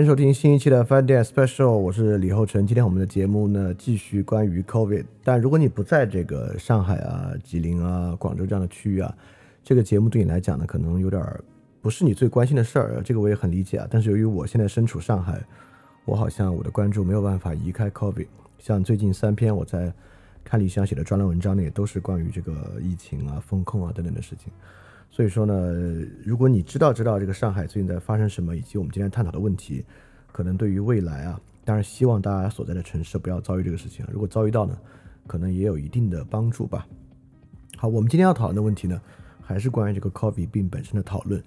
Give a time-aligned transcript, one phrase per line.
[0.00, 2.66] 欢迎收听新一期的 Fun Day Special，我是李厚成。
[2.66, 5.04] 今天我们的节目呢，继续关于 COVID。
[5.22, 9.14] 但如果你不在这个上海啊、吉林啊、广州这样的区域啊，
[9.62, 11.22] 这个节目对你来讲呢，可能有点
[11.82, 13.02] 不是你最关心的事儿。
[13.04, 13.86] 这个我也很理解啊。
[13.90, 15.38] 但是由于我现在身处上海，
[16.06, 18.28] 我好像我的关注没有办法移开 COVID。
[18.58, 19.92] 像最近三篇我在
[20.42, 24.50] 看理想写的专栏文章呢，也都是关于这个疫情啊、风控啊等等的事情。
[25.12, 25.74] 所以说呢，
[26.24, 29.84] 如果你知道知道这个上海最近在发生什么，以及我们今天探讨的问题，
[30.30, 34.06] 可能对于未来啊，当然希望大家所在的城市不要遭遇这个事情。
[34.12, 34.78] 如果遭遇到呢，
[35.26, 36.86] 可能也有一定的帮助吧。
[37.76, 39.00] 好，我们今天要讨论的问题呢，
[39.42, 41.42] 还是关于这个 COVID 病本身的讨论。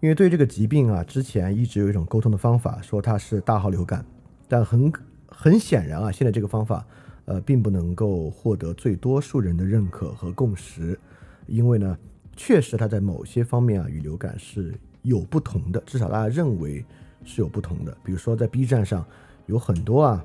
[0.00, 4.04] 因为对这个疾病啊，之前一直有一种沟通的方法，说它是大号流感，
[4.48, 4.92] 但很
[5.28, 6.84] 很显然啊，现在这个方法
[7.24, 10.98] 呃，并不能够获得最多数人的认可和共识，
[11.46, 11.96] 因为呢。
[12.36, 16.84] 确实，它在某些方面啊，与流感是有不同的，至少大家认为
[17.24, 17.96] 是有不同的。
[18.04, 19.02] 比如说，在 B 站上
[19.46, 20.22] 有很多啊，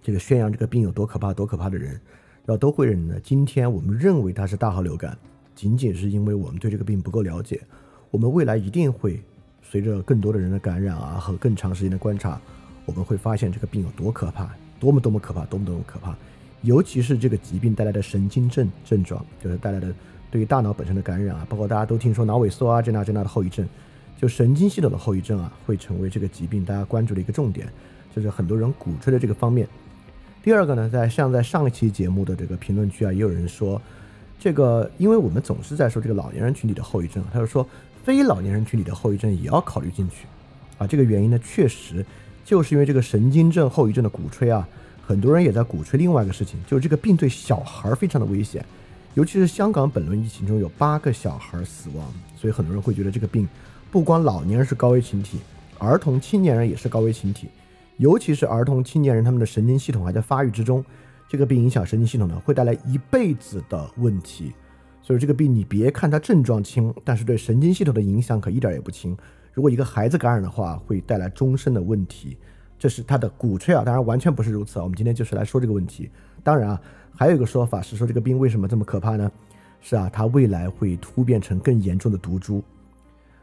[0.00, 1.92] 这个宣扬这个病有多可怕、多可怕的人，
[2.46, 5.18] 然后都会认为，今天我们认为它是大号流感，
[5.54, 7.60] 仅仅是因为我们对这个病不够了解。
[8.10, 9.22] 我们未来一定会
[9.62, 12.40] 随着更多的人的感染啊和更长时间的观察，
[12.86, 16.16] 我们会发现这个病有多可怕，多么多么可怕，多么多么可怕。
[16.62, 19.92] 尤其是这个疾病带来的神经症症状，就是带来的。
[20.30, 23.66] 对于大脑本身的感染啊，包括大家都听说脑萎缩啊这那这那的后遗症，
[24.20, 27.66] 就神经系统的后遗症啊，会成为这个疾病大家关注的一个重点，
[28.14, 29.66] 这是很多人鼓吹的这个方面。
[30.42, 33.80] 第二个呢，在像在上一期节目的这个评论区啊，也有人说，
[34.38, 37.66] 这个因为我们总是在说这个老年人群体的后遗症，他就说
[38.04, 40.26] 非老年人群体的后遗症也要考虑进去
[40.78, 40.86] 啊。
[40.86, 42.04] 这个原因呢，确实
[42.44, 44.66] 就是因为这个神经症后遗症的鼓吹啊，
[45.04, 48.64] 很多人也在鼓吹另外一个事情，就是这个病对小孩非常的危险。
[49.18, 52.06] 尤其是香港本轮疫情中有八个小孩死亡，
[52.36, 53.48] 所以很多人会觉得这个病
[53.90, 55.40] 不光老年人是高危群体，
[55.76, 57.48] 儿童、青年人也是高危群体。
[57.96, 60.84] 尤其是儿童、青年人，他们的神经系统还在发育之中，
[61.28, 64.52] 这个病影响神经系统呢，会带来一辈子的问题。
[65.02, 69.18] 所以这个病你别看它症状轻，但是对神经系统的影响可一点也不轻。
[69.52, 72.36] 如果一个孩子感染的话，会带来终身的问题。
[72.78, 74.84] 这是他的鼓吹啊，当然完全不是如此啊。
[74.84, 76.08] 我们今天就是来说这个问题。
[76.44, 76.80] 当然啊。
[77.18, 79.28] 还有一个说法是说这个病为什么这么可怕呢？
[79.80, 82.62] 是啊，它未来会突变成更严重的毒株。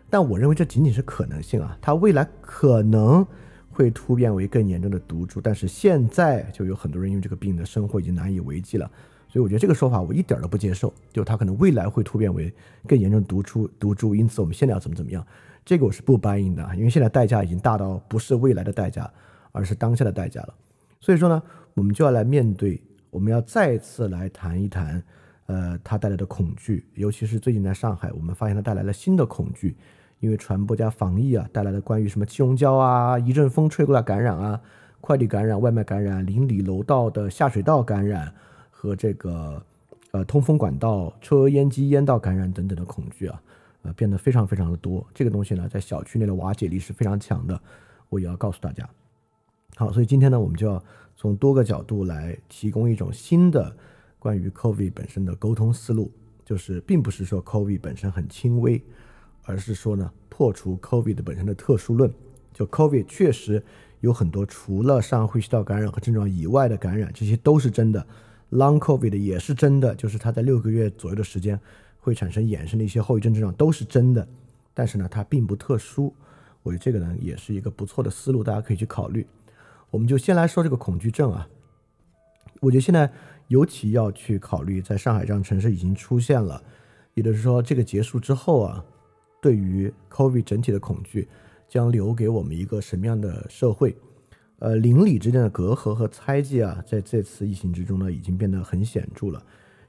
[0.09, 3.28] 但我认为这仅仅是可能性啊，它未来可能
[3.69, 8.90] 会突变为更严重的毒株，但是现在就有很多人因为这个病的生活已经难以为继了，
[9.28, 10.94] 所以我觉得这个说法我一点都不接受。
[11.12, 12.53] 就它可能未来会突变为
[12.88, 15.25] 更严重的毒株，毒株，因此我们现在要怎么怎么样，
[15.66, 19.12] 这个我是不答应的，因为现在代价已经大到不是未来的代价，
[19.52, 20.53] 而是当下的代价了。
[21.02, 21.44] 所以说呢，
[21.74, 22.81] 我们就要来面对。
[23.16, 25.02] 我们要再次来谈一谈，
[25.46, 29.74] 呃，它带来的恐惧，尤其是最近在上海，我们发现它带来了新的恐惧，
[30.20, 34.59] 因为传播加防疫啊，带来了关于什么气溶胶啊，一阵风吹过来感染啊，
[35.00, 38.34] 快递感染、外卖感染、邻里楼道的下水道感染
[38.70, 39.64] 和这个
[40.12, 43.42] 呃通风管道、抽油烟机烟道感染等等的恐惧啊，
[43.84, 45.08] 呃，变得非常非常的多。
[45.14, 47.58] 这个东西呢，在小区内的瓦解力是非常强的，
[48.09, 48.86] 我也要告诉大家。
[49.75, 50.84] 好，所以今天呢，我们就要。
[51.18, 53.74] 从多个角度来提供一种新的
[54.19, 56.12] 关于 COVID 本身的沟通思路，
[56.44, 58.84] 就是并不是说 COVID 本身很轻微，
[59.44, 62.13] 而是说呢，破除 COVID 本身的特殊论。
[62.53, 63.63] 就 COVID 确实
[64.02, 68.06] 有很多除了上呼吸道感染和症状以外的感染，这些都是真的。
[68.52, 71.57] Long COVID 也是真的，就是它在六个月左右的时间
[72.02, 74.28] 会产生衍生的一些后遗症症状都是真的。
[74.74, 76.13] 但是呢，它并不特殊。
[76.62, 79.25] 我觉得这个呢，也是一个不错的思路，大家可以去考虑。
[79.95, 81.47] 我们就先来说这个恐惧症啊，
[82.59, 83.09] 我觉得现在
[83.47, 86.62] 尤其要去考虑，在上海这样城市已经出现了，
[87.13, 88.83] 也就是说，这个结束之后啊，
[89.42, 91.30] 对于 COVID 整体的恐惧
[91.69, 93.95] 将留给我们一个什么样的社会？
[94.59, 99.41] 呃，邻里之间的隔阂和猜忌啊，在这次疫情之中呢，已经变得很显著了。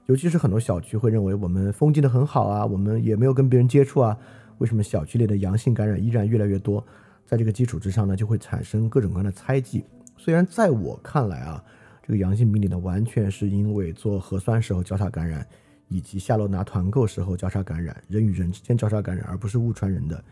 [0.07, 4.17] 尤其是很多小区会认为我们封禁的很好啊，我们也没有跟别人接触啊，
[4.59, 6.87] 为什么小区里的阳性感染依然越来越多？
[7.25, 9.85] 在这个基础之上呢，就会产生各种各样的猜忌。
[10.17, 11.63] 虽然在我看来啊，
[12.03, 15.47] 这个阳性病例呢，完全是因为做核酸时候交叉感染，
[15.89, 20.23] 以及下楼拿团购时候交叉感染，人与人之间交叉感染，而不是误传人的。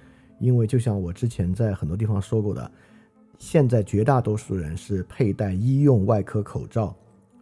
[0.40, 2.70] 因为就像我之前在很多地方说过的，
[3.38, 6.94] 现在绝大多数人是佩戴医用外科口罩，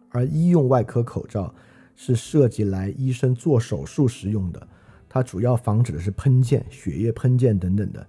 [0.09, 1.53] 而医用外科口罩
[1.95, 4.67] 是设计来医生做手术时用的，
[5.09, 8.05] 它主要防止的是喷溅、血液喷溅等等的。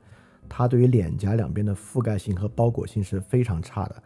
[0.48, 4.02] 它对于脸颊两边的覆盖性和包裹性是非常差的，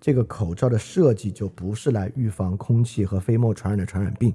[0.00, 4.32] 这个口罩的设计就不是来预防空气和飞沫传染的传染病，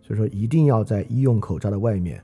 [0.00, 2.22] 所以说一定要在医用口罩的外面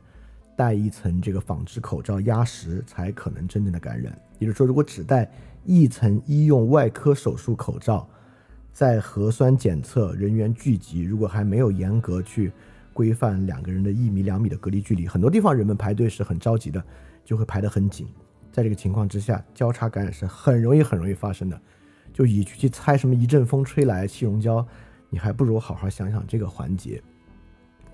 [0.57, 4.17] 戴一层这个纺织口罩压实，才可能真正的感染。
[4.39, 5.29] 也就是说，如果只戴
[5.65, 8.09] 一层医用外科手术口罩，
[8.73, 12.53] 在核酸检测人员聚集，如果还没有严格去
[12.93, 16.81] 规范两个人的一米两米的隔离距离，很多地方人们排队是很着急的，
[17.25, 18.07] 就会排得很紧。
[18.53, 21.61] 在这个情况之下，交叉感染是很容易很容易发生的。
[22.19, 24.67] 就以去猜什么一阵风吹来气溶胶，
[25.09, 27.01] 你还不如好好想想这个环节。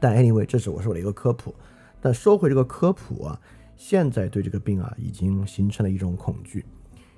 [0.00, 1.54] 但 anyway，这是我说的一个科普。
[2.00, 3.38] 但说回这个科普啊，
[3.76, 6.64] 现在对这个病啊已经形成了一种恐惧，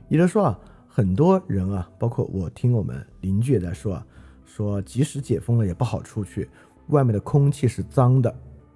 [0.09, 0.59] 也就是说啊。
[0.89, 4.07] 很多人啊，包括我听我们邻居也在说啊，
[4.47, 6.49] 说即使解封了也不好出去，
[6.89, 8.31] 外面的空气是脏的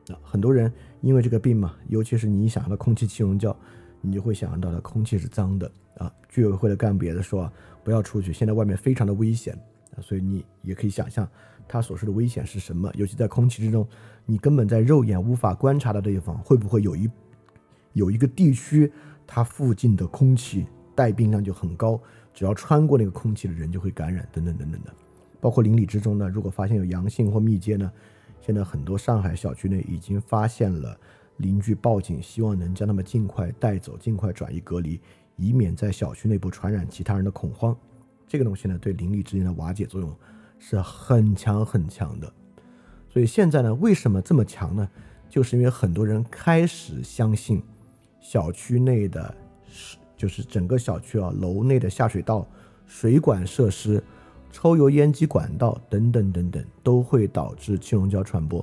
[0.08, 0.14] 啊。
[0.22, 3.56] 很多人因为这个病嘛，尤其是你想到空气气溶胶，
[4.00, 6.12] 你就会想象到的空气是脏的啊。
[6.28, 7.50] 居委会的干部也在说
[7.82, 9.54] 不要出去，现在外面非常的危险
[9.96, 10.00] 啊。
[10.00, 11.28] 所以你也可以想象
[11.68, 13.86] 他所说的危险是什么，尤其在空气之中，
[14.26, 17.10] 你根本在肉眼无法观察的地方，会不会有一
[17.92, 18.92] 有一个地区，
[19.26, 20.66] 它附近的空气。
[20.92, 21.98] 带病量就很高，
[22.34, 24.92] 只要穿过那个空气的人就会感染，等等等等的。
[25.40, 27.90] 包括邻里之中呢，如果发现有阳性或密接呢，
[28.38, 30.98] 现在很多上海小区内已经发现了
[31.40, 35.00] 邻居报警，希望能将他们尽快带走，尽快转移隔离，
[35.36, 37.76] 以免在小区内部传染其他人的恐慌。
[38.26, 40.14] 这个东西呢，对邻里之间的瓦解作用
[40.58, 42.32] 是很强很强的。
[43.08, 44.88] 所以现在呢，为什么这么强呢？
[45.28, 47.62] 就是因为很多人开始相信
[48.20, 49.34] 小区内的
[49.68, 49.96] 是。
[50.20, 52.46] 就是整个小区啊，楼内的下水道、
[52.86, 54.04] 水管设施、
[54.52, 58.62] 抽油烟机管道等等等等，都会导致气溶胶传播。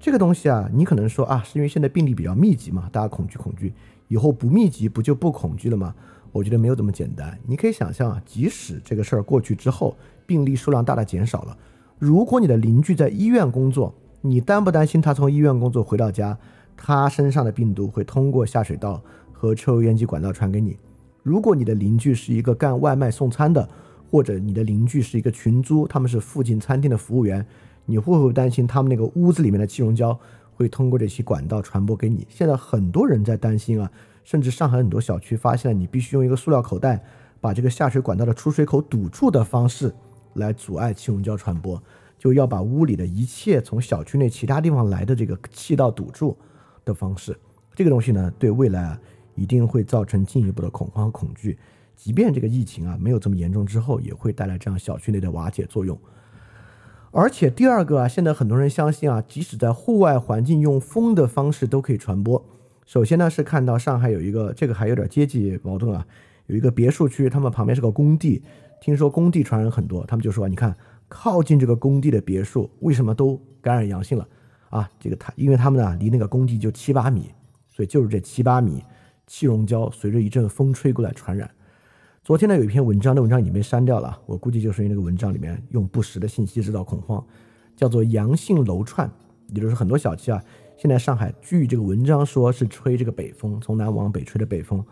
[0.00, 3.74] 这个东西啊，你可能说啊，是因为现在病例比较密集嘛，大家恐惧恐惧，
[4.08, 5.94] 以后不密集不就不恐惧了吗？
[6.32, 7.38] 我觉得没有这么简单。
[7.46, 9.94] 你可以想象啊，即使这个事儿过去之后，
[10.24, 11.54] 病例数量大大减少了，
[11.98, 16.38] 如果你的邻居在医院工作，你担不担心他从医院工作回到家，
[16.78, 19.02] 他身上的病毒会通过下水道？
[19.32, 20.76] 和抽油烟机管道传给你。
[21.22, 23.66] 如果你的邻居是一个干外卖送餐的，
[24.10, 27.46] 或者你的邻居是一个群租，他们是附近餐厅的服务员，
[27.84, 30.18] 你会不会担心他们那个屋子里面的气溶胶
[30.54, 32.26] 会通过这些管道传播给你？
[32.30, 33.90] 现在很多人在担心啊，
[34.24, 37.02] 甚至上海很多小区发现了你必须用一个塑料口袋
[37.40, 39.94] 把这个下水管道的出水口堵住的方式
[40.34, 41.82] 来阻碍气溶胶传播，
[42.18, 46.36] 就要把屋里的一切从小区内其他地方来的这个气道堵住
[46.84, 47.38] 的方式。
[47.74, 49.00] 这个东西呢，对未来啊。
[49.36, 51.56] 一定会造成进一步的恐慌和恐惧，
[51.96, 55.98] 即便这个疫情啊没有这么严重之后，也会带来这样小区内的瓦解作用。
[57.12, 62.44] 而且第二个啊，现在很多人相信啊，即使在户外环境用风的方式都可以传播。
[62.86, 66.06] 首先呢是看到上海有一个这个还有点阶级矛盾啊，
[66.46, 68.42] 有一个别墅区，他们旁边是个工地，
[68.80, 70.76] 听说工地传染很多，他们就说你看
[71.08, 74.28] 靠近这个工地的别墅为什么都感染阳性了
[74.68, 74.88] 啊？
[75.00, 77.30] 这个他因为他们呢离那个工地就七八米，
[77.68, 78.82] 所以就是这七八米。
[79.26, 81.48] 气溶胶随着一阵风吹过来传染。
[82.22, 87.24] 昨天呢有一篇文章，那文章已经被删掉了，我估计就是因为那个文章里面用不实的信息制造恐慌，
[87.74, 89.10] 叫做阳性楼串，
[89.54, 90.44] 也就是很多小区啊，
[90.76, 94.84] 现在上海据这个文章说是吹这个北风，从南往北吹的北风，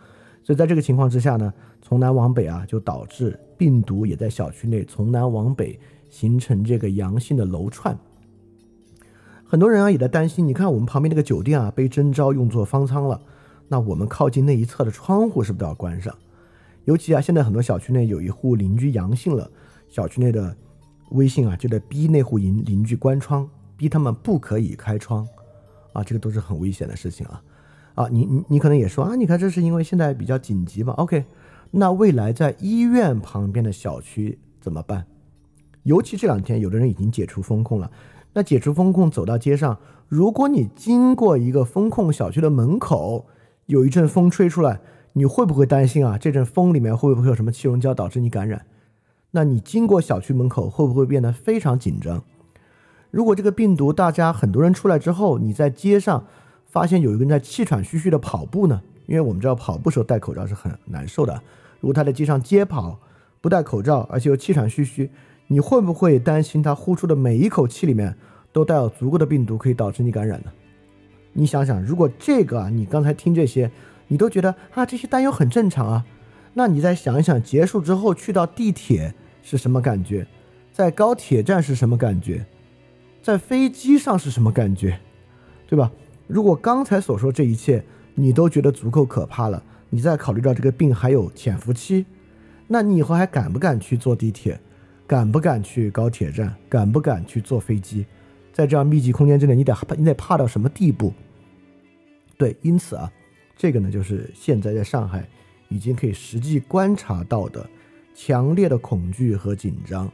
[0.43, 7.97] 所以在这个情况之下呢，从南往北啊，就导致病毒也在小区内从南往北形成这个阳性的楼串。
[9.45, 13.21] 很多人啊也在担心，你看我们旁边那个酒店啊被征召用作方舱了。
[13.69, 16.17] 那我们靠近那一侧的窗户是不是都要关上？
[16.89, 19.51] 尤其啊，现在很多小区内有一户邻居阳性了，
[19.89, 20.57] 小区内的
[21.11, 25.29] 微信啊就得逼那户邻邻居关窗，逼他们不可以开窗，
[25.93, 27.43] 啊，这个都是很危险的事情啊！
[27.95, 31.27] 啊，你你你可能也说啊，你看这是因为现在比较紧急嘛？OK，
[31.73, 35.05] 那未来在医院旁边的小区怎么办？
[35.83, 37.91] 尤其这两天有的人已经解除风控了，
[38.33, 39.79] 那解除风控走到街上，
[40.09, 43.27] 如果你经过一个风控小区的门口，
[43.67, 44.81] 有一阵风吹出来，
[45.19, 46.17] 你会不会担心啊？
[46.17, 48.65] 这阵风里面会不会有什么气溶胶导致你感染？
[49.33, 52.23] 那你经过小区门口会不会变得非常紧张？
[53.11, 56.25] 如果这个病毒大家很多人出来之后，你在街上
[56.67, 58.81] 发现有一个人在气喘吁吁的跑步呢？
[59.07, 61.43] 因为我们知道跑步时候戴口罩是很难受的。
[61.81, 63.01] 如果他在街上街跑，
[63.41, 65.11] 不戴口罩，而且又气喘吁吁，
[65.49, 68.17] 你会不会担心他呼出的每一口气里面
[68.53, 70.53] 都带有足够的病毒，可以导致你感染呢？
[71.33, 73.71] 你想想，如果这个啊，你刚才听这些，
[74.09, 76.05] 你都觉得啊，这些担忧很正常啊，
[76.55, 80.27] 那你再想一想，结束之后去到地铁是什么感觉，
[80.73, 82.45] 在高铁站是什么感觉，
[83.23, 84.99] 在飞机上是什么感觉，
[85.67, 85.93] 对吧？
[86.27, 87.85] 如果刚才所说这一切
[88.15, 92.05] 你都觉得足够可怕了，你再考虑到这个病还有潜伏期，
[92.67, 94.61] 那你以后还敢不敢去坐地铁？
[95.07, 96.55] 敢不敢去高铁站？
[96.69, 98.05] 敢不敢去坐飞机？
[98.53, 101.15] 在这样密集空间之内，你得你得怕到什么地步？
[102.37, 103.11] 对，因此啊，
[103.59, 105.29] 这个呢就是现在在上海
[105.69, 107.69] 已经可以实际观察到的
[108.15, 110.11] 强烈的恐惧和紧张。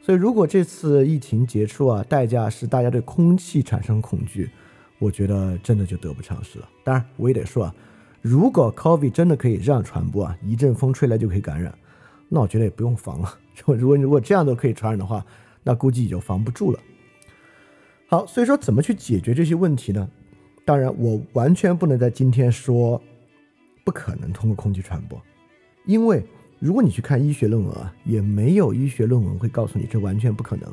[0.00, 4.48] 所以，如果这次疫情结束啊，代价是大家对空气产生恐惧，
[4.98, 6.68] 我觉得真的就得不偿失了。
[6.82, 7.74] 当然，我也得说啊，
[8.22, 11.76] 如果 COVID 真的可以这样传播啊，一阵风吹来就可以感染，
[12.28, 13.38] 那我觉得也不用防了。
[13.66, 15.26] 如果如果这样都可以传染的话，
[15.62, 16.80] 那估计也就防不住了。
[18.06, 20.08] 好，所以说怎么去解决这些问题呢？
[20.68, 23.00] 当然，我完全不能在今天说
[23.84, 25.18] 不可能通过空气传播，
[25.86, 26.22] 因为。
[26.60, 30.68] 如果你去看医学论文啊，也没有医学论文会告诉你这完全不可能。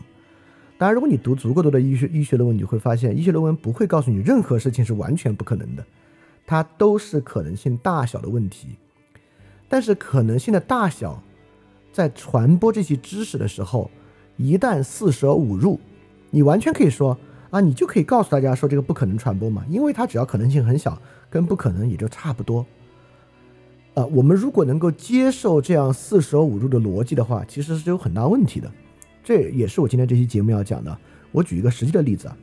[0.80, 5.86] 当然，如果你读足够多的医学医学论文，你会发现医学论文不会告诉你任何事情是完全不可能的，
[6.48, 8.70] 它都是可能性大小的问题。
[9.70, 11.22] 但是可能性的大小，
[11.94, 13.92] 在传播这些知识的时候，
[14.38, 15.80] 一旦四舍五入，
[16.32, 17.16] 你完全可以说
[17.56, 22.66] 啊，你就可以告诉大家说这个不可能传播嘛，因为它只要可能性很小，跟不可能也就差不多。
[23.94, 28.70] 啊，我们如果能够接受这样四舍五入的逻辑的话，其实是有很大问题的。
[29.24, 30.98] 这也是我今天这期节目要讲的。
[31.32, 32.36] 我举一个实际的例子啊，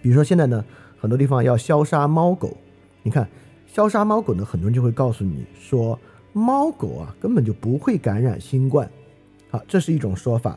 [0.00, 0.64] 比如说现在呢，
[0.96, 2.56] 很多地方要消杀猫狗，
[3.02, 3.28] 你看
[3.66, 5.98] 消杀猫狗呢，很多人就会告诉你说，
[6.32, 8.88] 猫狗啊根本就不会感染新冠。
[9.50, 10.56] 好，这是一种说法。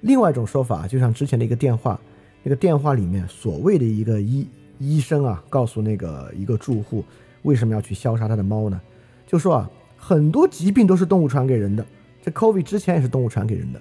[0.00, 2.00] 另外一种说法，就像之前的一个电话，
[2.42, 4.46] 那个电话里面所谓的一个医
[4.78, 7.04] 医生啊，告诉那个一个住户，
[7.42, 8.80] 为什么要去消杀他的猫呢？
[9.26, 11.86] 就说啊，很多疾病都是动物传给人的，
[12.20, 13.80] 这 COVID 之前也是动物传给人的。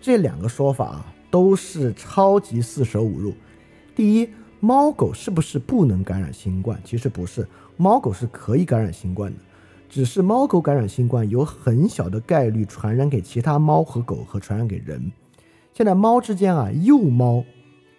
[0.00, 3.34] 这两个说法啊，都是超级四舍五入。
[3.94, 4.28] 第一，
[4.60, 6.80] 猫狗是不是不能感染新冠？
[6.84, 9.38] 其实不是，猫狗是可以感染新冠的，
[9.88, 15.12] 只是猫狗感染新冠有很小的概率传染给其他猫和狗和传染给人。
[15.74, 17.44] 现在猫之间啊，幼猫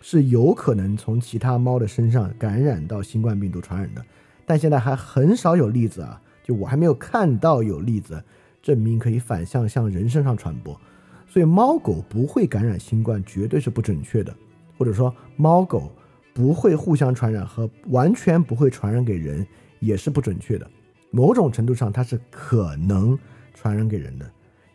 [0.01, 4.05] 是有可能从其他猫的身上感染到新冠病毒传染的，
[4.45, 6.21] 但现在还很少有例子啊。
[6.43, 8.23] 就我还没有看到有例子
[8.63, 10.79] 证明可以反向向人身上传播，
[11.27, 14.33] 所以猫狗不会感染新冠绝对是不准确的，
[14.77, 15.91] 或者说猫狗
[16.33, 19.45] 不会互相传染和完全不会传染给人
[19.81, 20.65] 也是不准确的。
[21.11, 23.19] 某种程度上它是可能
[23.53, 24.25] 传染给人的，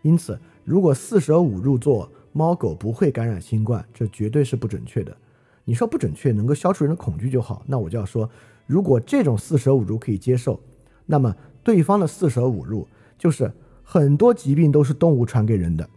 [0.02, 5.16] 因此如果四舍五入做猫狗不会感染新冠，这绝对是不准确的。
[5.64, 8.28] 你说不准确能够消除人的恐惧就好，那我就要说，
[8.66, 10.60] 如果这种四舍五入可以接受，
[11.06, 11.34] 那么。
[11.64, 13.52] 对方的四舍五入就是
[13.84, 15.88] 很多疾病都是动物传给人的，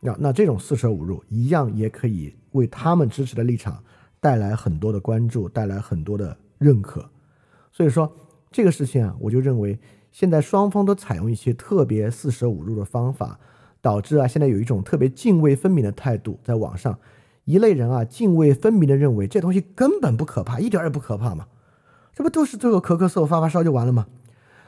[0.00, 3.84] 那那这种四舍五入一样也可以为他们支持的立场
[4.18, 7.06] 带来很多的关注，带来很多的认可。
[7.70, 8.10] 所以说
[8.50, 9.78] 这个事情啊，我就认为
[10.10, 13.38] 现在双方都采用一些特别四舍五入的方法，
[13.80, 16.98] 导致啊现在有一种特别泾渭分明的态度在网上，
[17.44, 21.46] 一类人啊泾渭分明的认为这东西根本不可怕，一点也不可怕嘛，
[22.14, 24.06] 这不都是最后咳咳嗽发发烧就完了吗？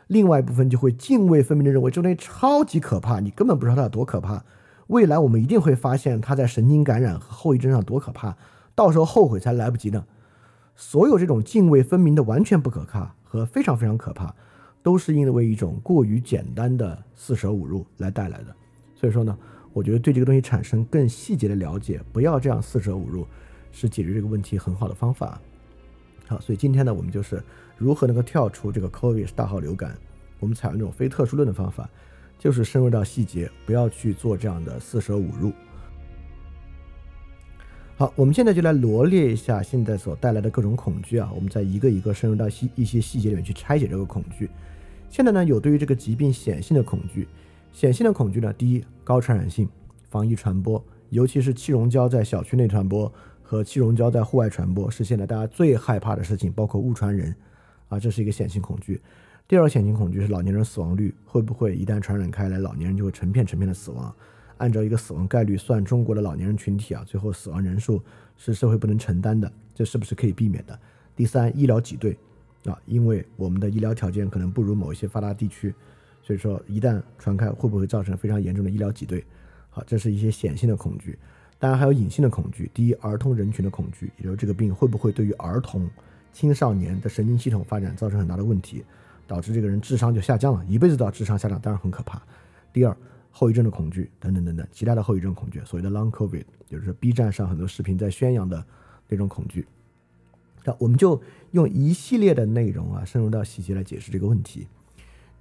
[0.09, 4.45] 另外一部分就会泾渭分明的认为这东西超级可怕，你根本不知道它有多可怕。
[4.88, 8.37] 未来我们一定会发现它在神经感染和后遗症上多可怕，
[8.75, 10.04] 到时候后悔才来不及呢。
[10.75, 14.35] 所有这种泾渭分明的完全不可怕和非常非常可怕，
[14.83, 18.54] 都是因为一种过于简单的四舍五入来带来的。
[19.02, 19.37] 所以说呢，
[19.75, 23.26] 我觉得对这个东西产生更细节的了解，不要这样四舍五入，
[23.71, 25.38] 是解决这个问题很好的方法。
[26.28, 27.42] 好，所以今天呢，我们就是。
[27.78, 29.99] 如何能够跳出这个 COVID 大号流感？
[30.38, 31.88] 我们采用这种非特殊论的方法，
[32.38, 35.52] 就是深入到细节，不要去做这样的四舍五入。
[37.97, 44.49] 好，我们现在就来罗列一下现在所带来的各种恐惧啊，我们再一个一个深入到细一些细节里面去拆解这个恐惧。
[45.11, 47.26] 现在呢，有对于这个疾病显性的恐惧，
[47.73, 49.69] 显性的恐惧呢，第一，高传染性，
[50.11, 53.11] 防疫传播，尤其是气溶胶在小区内传播
[53.43, 57.35] 和气溶胶在户外传播，是现在大家最害怕的事情，包括误传人。
[57.88, 59.00] 啊，这是一个显性恐惧。
[59.47, 64.14] 第二个显性恐惧是老年人死亡率会不会一旦传染开来，老年人就会成片成片的死亡？
[64.59, 68.00] 按照一个死亡概率算，中国的老年人群体啊，最后死亡人数
[68.37, 70.79] 是社会不能承担的，这是不是可以避免的？
[71.17, 72.17] 第三，医疗挤兑
[72.64, 75.75] 啊，因为我们的医疗条件可能不如某一些发达地区，
[76.23, 79.25] 所以说一旦传开，会不会造成非常严重的医疗挤兑？
[79.71, 81.19] 好，这是一些显性的恐惧。
[81.59, 82.71] 当然还有隐性的恐惧。
[82.73, 85.88] 第一，儿童人群的恐惧，也就是这个病会不会对于儿童？
[86.33, 88.83] 青少年的神经系统发展造成很大的问题，
[89.26, 92.23] 导致这个人智商就下降了，一辈子都智商下降，当然很可怕。
[92.73, 92.97] 第二，
[93.31, 98.64] 后遗症的恐惧等等等等，其他的后遗症恐惧，所谓的 Long COVID，就是 B 站上很多视频在宣扬的
[99.09, 99.67] 那种恐惧。
[100.64, 104.67] 那我们就用一系列的内容啊，深入到细节来解释这个问题。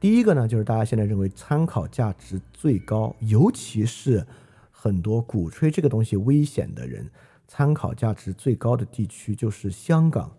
[0.02, 4.26] 第一个呢，就是大家现在认为参考价值最高，尤其是
[4.72, 7.08] 很多鼓吹这个东西危险的人，
[7.48, 10.32] 参考价值最高的地区就是香港。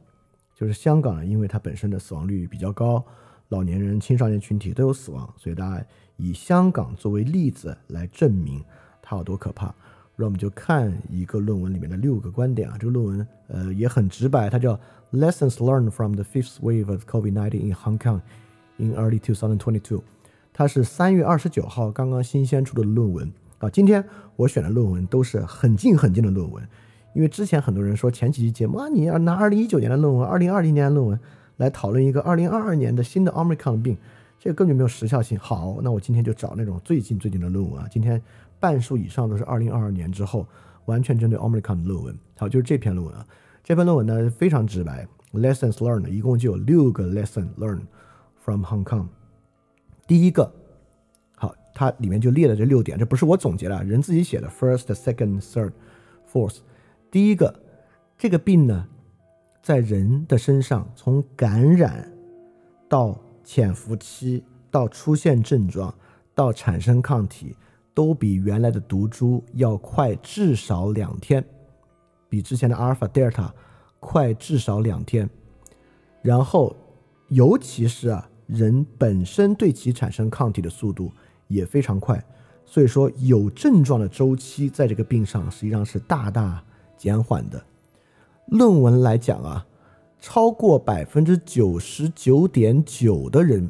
[0.53, 3.05] 就是香港呢，因为它本身的死亡率比较高，
[3.51, 8.65] 老年人、青少年群体都有死亡，所以大家以香港作为例子来证明
[9.01, 9.73] 它有多可怕。
[10.17, 14.79] 让我们就看一个论文里面的六个观点啊，这个论文呃也很直白，它叫
[15.13, 18.21] Lessons Learned from the Fifth Wave of COVID-19 in Hong Kong
[18.83, 20.03] in early 2022。
[20.53, 23.71] 它是三月二十九号刚刚新鲜出的论文啊。
[23.71, 24.05] 今天
[24.37, 26.63] 我选的论文都是很近很近的论文，
[27.15, 31.19] 因为之前很多人说前几期节目啊，你要拿二零一九年的论文、二零二零年的论文
[31.57, 33.97] 来讨论一个二零二二年的新的 Omicron 病，
[34.39, 35.39] 这个根本没有时效性。
[35.39, 38.21] 好，那我今天就找那种最近最近的论文啊，今天。
[38.63, 40.47] 半数以上都是二零二二年之后
[40.85, 42.17] 完全针对 Omicron 的论文。
[42.37, 43.27] 好，就是这篇论文啊。
[43.65, 47.81] 这篇论文呢非常直白，lessons learned 一共就有六个 lesson learned
[48.43, 49.07] from Hong Kong。
[50.07, 50.53] 第一个，
[51.37, 54.49] 好，它里面就列了这六点，这不是我总结的，人自己写的。
[54.49, 55.73] First, second, third,
[56.31, 56.59] fourth。
[57.11, 57.55] 第一个，
[58.19, 58.89] 这个病呢，
[59.63, 62.13] 在人的身上从感染
[62.89, 65.95] 到潜伏期到出现症状
[66.35, 67.57] 到产生抗体。
[67.95, 71.45] 都比原来的毒株要快至少两天，
[72.27, 73.55] 比之前的阿尔法、德尔塔
[74.01, 75.29] 快至少两天。
[76.23, 76.75] 然后，
[77.29, 81.11] 尤其是啊，人本身对其产生抗体的速度
[81.49, 82.23] 也非常快。
[82.65, 86.63] 所以说，有症状的周期在这个病上实际上是大大
[86.97, 87.63] 减缓的。
[88.47, 89.67] 论文来讲啊，
[90.21, 93.69] 超过百分之九十九点九的人。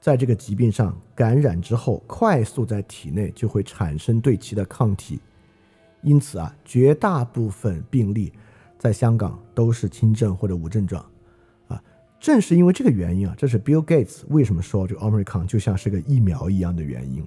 [0.00, 5.20] 在这个疾病上感染之后，快速在体内就会产生对其的抗体，
[6.02, 8.32] 因此啊，绝大部分病例
[8.78, 11.04] 在香港都是轻症或者无症状，
[12.18, 17.18] 正是因为这个原因啊，这是 Bill Gates 为什么说这个 Omicron 就像是个疫苗一样的原因，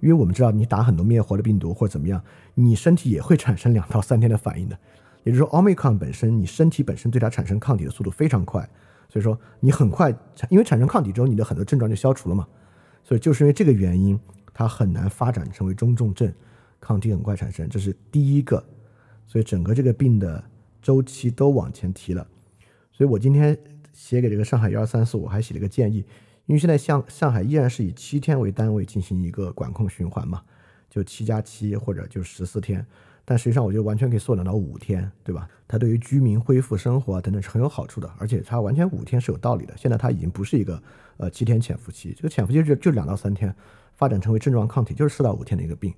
[0.00, 2.22] 因为我们知道你打很多灭活的病毒或者怎么样，
[2.54, 4.78] 你身体也会产生两到三天的反应的，
[5.24, 8.68] 也就是说 Omicron 本身你身体本身对它产生抗体的速度非常快。
[9.08, 12.46] 所以说你很快产，因为产生抗体之后，你的很多症状就消除了嘛。
[13.02, 14.18] 所以就是因为这个原因，
[14.52, 16.30] 它很难发展成为中重症，
[16.80, 18.62] 抗体很快产生，这是第一个。
[19.26, 20.42] 所以整个这个病的
[20.82, 22.26] 周期都往前提了。
[22.92, 23.56] 所以我今天
[23.96, 26.04] 写给这个上海一二三四，五还写了个建议，
[26.44, 30.42] 因为现在像上海依然是以七天为单位进行一个管控循环嘛，
[30.90, 32.86] 就七加七或者就十四天。
[33.24, 35.48] 但实际上，我觉得完全可以缩短到五天，对吧？
[35.66, 39.74] 它对于居民恢复生活等等是很有好处的，而且它完全五天是有道理的。
[39.76, 40.80] 现在它已经不是一个
[41.16, 43.52] 呃七天潜伏期，这个潜伏期就就两到三天，
[43.96, 45.92] 发展成为症状抗体就是四到五天的一个病。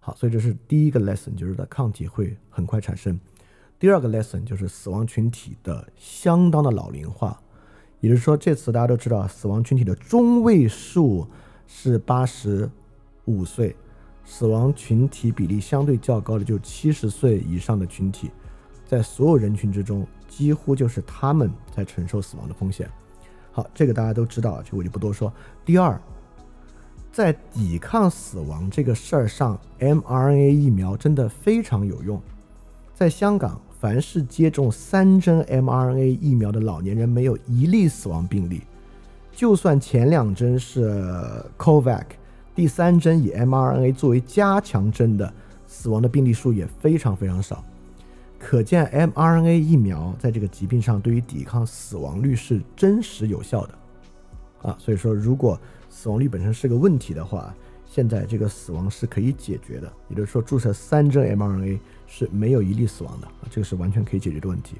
[0.00, 3.18] 好，所以这是第一个 lesson，就是的抗体会很快产生。
[3.78, 7.38] 第二个 lesson 就是死亡群体的相当的老龄化，
[8.00, 11.26] 也就是说这次大家都知道，死亡群体的中位数
[11.66, 12.70] 是八十
[13.26, 13.76] 五岁。
[14.28, 18.28] 死亡群体比例相对较高的，就是七十岁以上的群体，
[18.84, 22.90] 在所有人群之中，几乎就是他们在承受死亡的风险。
[23.52, 25.32] 好，这个大家都知道，这我就不多说。
[25.64, 26.00] 第二，
[27.12, 32.20] 在抵抗死亡这个事儿上，mRNA 疫苗真的非常有用。
[32.94, 38.62] 在香港，凡是接种三针 mRNA 疫苗的老年人，没有一例死亡病例。
[39.32, 41.04] 就算前两针是
[41.58, 42.04] Covax。
[42.54, 45.30] 第三针以 mRNA 作为加强针的
[45.66, 47.62] 死亡的病例数也非常非常少，
[48.38, 53.74] 可见 mRNA 疫苗在这个疾病上对于抵抗死亡率是真实有效的
[54.62, 54.74] 啊。
[54.80, 55.60] 所以说，如果
[55.90, 59.92] 死亡率本身是个问题的话，现在这个死亡是可以解决的。
[60.08, 64.76] 也就是说，注射三针 mRNA 是没有一例死亡的，这个是完全可以解决的问题。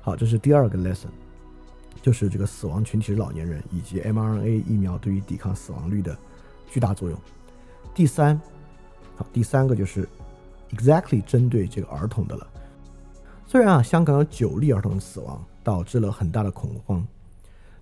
[0.00, 1.08] 好，这是第二个 lesson，
[2.00, 6.16] 就是这个死亡群体是老年人以及 mRNA 疫苗对于抵抗死亡率的。
[6.68, 7.16] 巨大作用。
[7.94, 8.38] 第三，
[9.14, 10.06] 好，第三个就是
[10.72, 12.44] exactly 针对这个儿童的了。
[13.46, 17.06] 虽然啊，香港有九例儿童死亡，导致了很大的恐慌，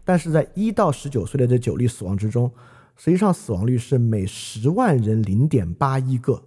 [0.04, 2.52] 但是在一到十九岁的这九例死亡之中，
[2.94, 6.42] 实际上死亡率是每十万人零点八一个。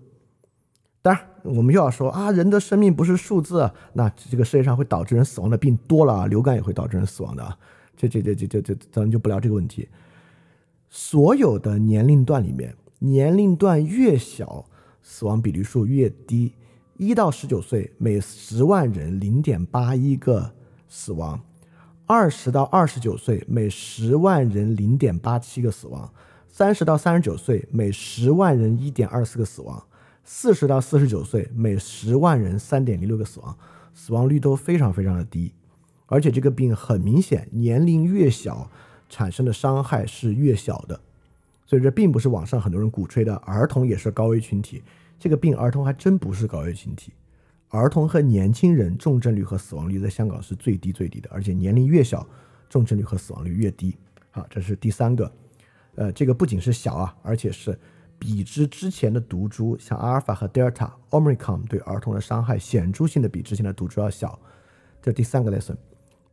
[1.07, 7.57] 当然，我们又要说啊，人的生命不是数字，那这个世界上会导致人死亡的病多了啊，流感也会导致人死亡的啊。
[7.95, 9.87] 这这这这这这，咱们就不聊这个问题。
[10.89, 14.65] 所有的年龄段里面，年龄段越小，
[15.01, 16.51] 死亡比例数越低。
[16.97, 20.51] 一到十九岁，每十万人零点八一个
[20.89, 21.39] 死亡；
[22.05, 26.11] 二十到二十九岁，每十万人零点八七个死亡；
[26.49, 29.81] 三十到三十九岁，每十万人一点二四个死亡；
[30.29, 33.57] 四十到四十九岁，每十万人三点零六个死亡。
[33.93, 35.53] 死亡率都非常非常的低，
[36.07, 38.69] 而且这个病很明显，年龄越小。
[39.09, 40.99] 产生的伤害是越小的，
[41.65, 44.83] 所以这并不是网上很多人鼓吹的儿童也是高危群体。
[45.17, 47.13] 这个病儿童还真不是高危群体，
[47.69, 52.27] 儿童和年轻人重症率和死亡率在香港是最低最低的，而且年龄越小，
[52.69, 53.95] 重症率和死亡率越低。
[54.29, 55.31] 好，这是第三个。
[55.95, 57.79] 呃，这个不仅是小啊，而且是
[58.19, 64.39] 比之之前的毒株，像阿尔法和德尔塔、奥密克戎对儿童的伤害显著性的比之前的毒株要小。
[65.01, 65.75] 这第三个 lesson。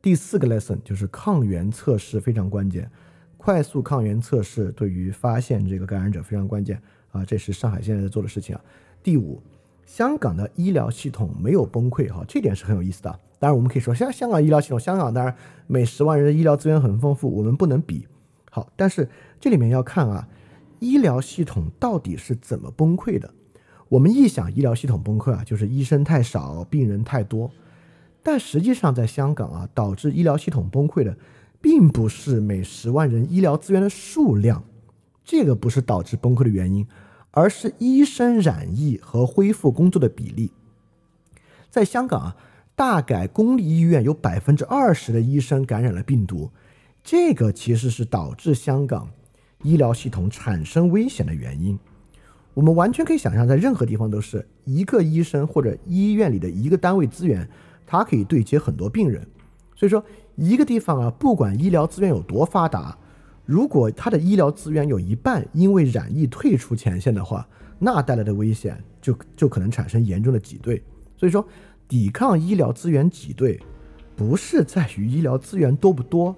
[0.00, 2.90] 第四个 lesson 就是抗原测试非常关键，
[3.38, 6.78] 快速抗原测试对于发现这个感染者非常关键
[7.10, 8.60] 啊，这是上海现在在做的事情啊。
[9.02, 9.42] 第五，
[9.86, 13.10] 香港的医疗系统没有崩溃哈，这点是很有意思的。
[13.38, 15.34] 当然我们可以说，像香港医疗系统，香港当然
[15.66, 18.06] 每十万人的医疗资源很丰富，我们不能比。
[18.50, 19.08] 好，但是
[19.40, 20.28] 这里面要看啊，
[20.84, 23.32] 医疗系统到底是怎么崩溃的？
[23.88, 27.50] 我们一想医疗系统崩溃啊，就是医生太少，病人太多。
[28.22, 31.16] 但实际上，在香港啊，导致医疗系统崩溃的，
[31.60, 34.62] 并不是每十万人医疗资源的数量，
[35.24, 36.86] 这个不是导致崩溃的原因，
[37.30, 40.52] 而是医生染疫和恢复工作的比例。
[41.70, 42.36] 在香港啊，
[42.74, 46.50] 大概公立医院有百分之二十的医生感染了病毒，
[47.02, 49.10] 这个其实是导致香港
[49.64, 51.76] 医疗系统产生危险的原因。
[52.54, 57.48] 我们完全可以想象，在任何地方都是一个医生或者医院里的一个单位资源。
[57.86, 59.20] 它可以对接很多病人，
[59.76, 60.02] 所以说
[60.36, 62.96] 一个地方啊，不管医疗资源有多发达，
[63.44, 67.46] 如果它的医疗资源有一半因为染疫退出前线的话，
[67.78, 70.82] 那带来的危险就就可能产生严重的挤兑。
[71.14, 71.46] 所以说，
[71.86, 73.60] 抵抗医疗资源挤兑，
[74.16, 76.34] 不是在于医疗资源多不多，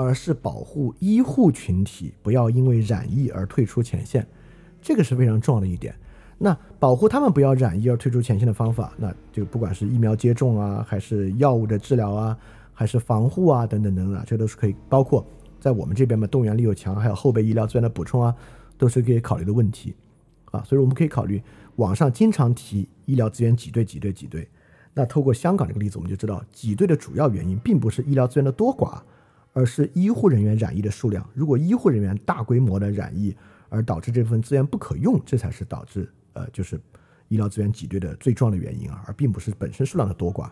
[0.00, 4.26] 而是保护医护群体不要因为染疫而退出前线，
[4.80, 5.94] 这个是非常重要的一点。
[6.38, 12.36] 那保护他们不要染疫而退出前线的方法，那就不管是疫苗接种啊，还是药物的治疗啊，
[12.72, 15.22] 还是防护啊，等等等等，这都是可以包括
[15.60, 18.34] 在我们这边的动员力又强，还有后备医疗资源的补充啊，
[18.78, 19.94] 都是可以考虑的问题
[20.46, 20.62] 啊。
[20.64, 21.42] 所以我们可以考虑，
[21.76, 24.48] 网上经常提医疗资源挤兑、挤兑、挤兑。
[24.94, 28.98] 那透过香港这个例子，我们就知道挤兑的主要原因并不是医疗资源的多寡，
[29.52, 31.28] 而是医护人员染疫的数量。
[31.34, 33.36] 如果医护人员大规模的染疫
[33.68, 36.08] 而导致这部分资源不可用，这才是导致。
[36.32, 36.80] 呃，就是
[37.28, 40.48] 医疗资源挤兑的最重要的原因啊，而并不是本身数量的多寡。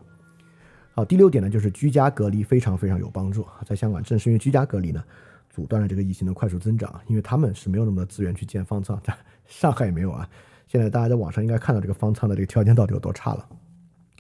[0.93, 3.47] 好，第六点呢，就是居家隔离非常非常有帮助。
[3.65, 5.03] 在香港，正是因为居家隔离呢，
[5.49, 10.29] 阻断了这个疫情的快速增长，因为他们是没有那么多资源去建方舱，在 上海也没有啊。
[10.67, 13.49] 现在大家在网上应该看到这个方舱的这个条件到底有多差了。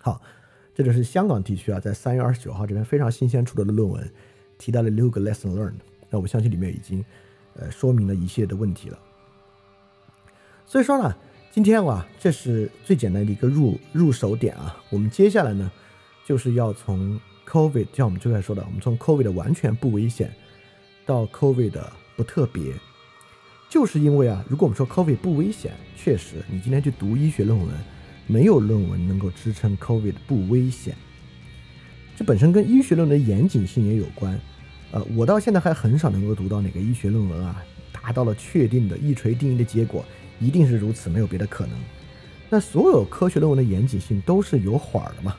[0.00, 0.22] 好，
[0.72, 4.08] 这就是香港地区啊，在三月二十九号这边非常新鲜出来的论文，
[4.58, 5.80] 提到了六个 lesson learned。
[6.10, 7.04] 那我相信里面已经
[7.54, 8.98] 呃说明了一系列的问题了。
[10.66, 11.14] 所以说呢。
[11.50, 14.80] 今天啊，这是最简单的一个入入手点啊。
[14.90, 15.68] 我们接下来呢，
[16.24, 17.18] 就是要从
[17.48, 20.30] COVID，像我们最开始说的，我们从 COVID 的完全不危险
[21.04, 22.74] 到 COVID 的不特别，
[23.68, 27.68] 就是因为啊，如果我们说 COVID 不危险，确实，你今天去读医学论文，
[28.28, 30.94] 没有论文能够支撑 COVID 不危险。
[32.18, 34.36] 这本身跟医学论文的严谨性也有关。
[34.90, 40.04] 呃，我到现在还很少能够读到哪个医学论文啊，达到了确定的一锤定音的结果。
[40.40, 41.78] 一定是如此，没有别的可能。
[42.50, 45.36] 那所有科学论文的严谨性都是有缓儿的嘛？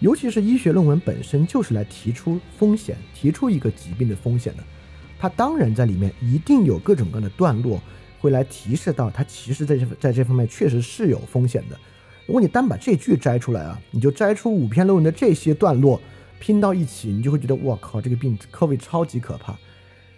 [0.00, 4.64] 尤其是医学论文本身就是来提出风险、提出一个疾病的风险的，
[5.18, 7.78] 它当然在里面一定有各种各样的段落
[8.20, 11.78] 会来提示到它其实在这在这方面确实是有风险的。
[12.26, 16.00] 如果你单把这句摘出来啊，你就摘出五篇论文的这些段落
[16.40, 19.56] 拼到一起，你就会觉得我靠，这个病科位超级可怕。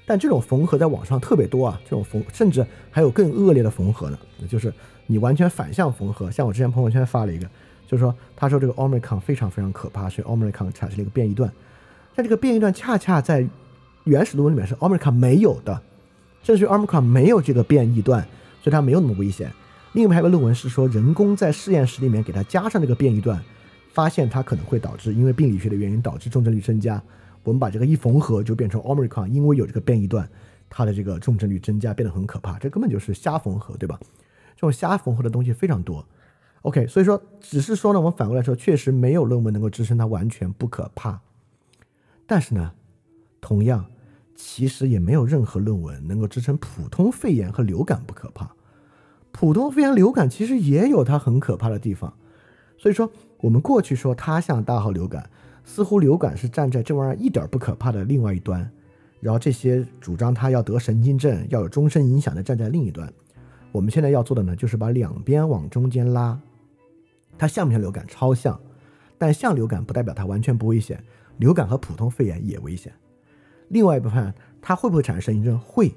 [0.06, 4.18] 但这种缝合在网上特别多啊，这种缝甚至还有更恶劣的缝合呢，
[4.48, 4.72] 就是
[5.06, 6.30] 你完全反向缝合。
[6.30, 7.46] 像我之前朋友圈发了一个，
[7.86, 11.52] 就是说他说这个 Omicron 非常非常可怕，所以 Omicron 产生了一个变异段，
[12.14, 13.46] 但这个变异段恰恰在
[14.04, 15.82] 原始论文里面是 Omicron 没有的，
[16.42, 18.22] 正是 Omicron 没有这个变异段，
[18.62, 19.52] 所以它没有那么危险。
[19.98, 23.42] 另外还有个论文是说人工在实验室里面给它加上这个变异段，
[23.88, 27.02] 发现它可能会导致因为病理学的原因导致重症率增加。
[27.42, 30.30] 我们把这个一缝合就变成 Omicron，因为有这个变异段，
[30.70, 33.98] 它的这个重症率增加变得很可怕，这根本就是瞎缝合，对吧？
[34.54, 36.06] 这种瞎缝合的东西非常多。
[36.62, 41.20] OK，所以说只是说呢，我们反过来说，确实没有论文能够支撑它完全不可怕。
[42.24, 42.72] 但是呢，
[43.40, 43.87] 同样，
[44.37, 48.54] 其实也没有任何论文能够支撑普通肺炎和流感不可怕。
[49.32, 52.12] 普通肺炎、流感其实也有它很可怕的地方。
[52.76, 53.10] 所以说，
[53.40, 55.28] 我们过去说它像大号流感。
[55.64, 58.70] 似乎流感是站在这玩意儿一点不可怕的另外一端，
[59.20, 63.12] 然后这些主张它要得神经症、要有终身影响的站在另一端。
[63.70, 66.40] 我们现在要做的呢，就是把两边往中间拉。
[67.36, 68.02] 它像不像流感？
[68.08, 68.58] 超像，
[69.18, 71.04] 但像流感不代表它完全不危险。
[71.36, 72.90] 流感和普通肺炎也危险。
[73.68, 75.58] 另外一部分，它会不会产生神经症？
[75.58, 75.94] 会，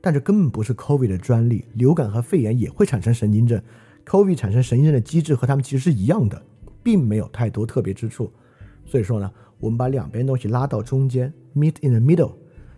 [0.00, 1.64] 但这根本不是 COVID 的专利。
[1.74, 3.62] 流感和肺炎也会产生神经症
[4.06, 6.42] ，COVID 产生神经症的机制和它们其实是一样的。
[6.82, 8.32] 并没有太多特别之处。
[8.86, 12.32] 所以说呢，我们把两边东西拉到中间，meet in the middle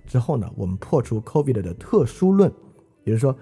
[0.06, 2.52] 之后呢，我们破除 COVID 的特殊论，
[3.04, 3.36] 也就是说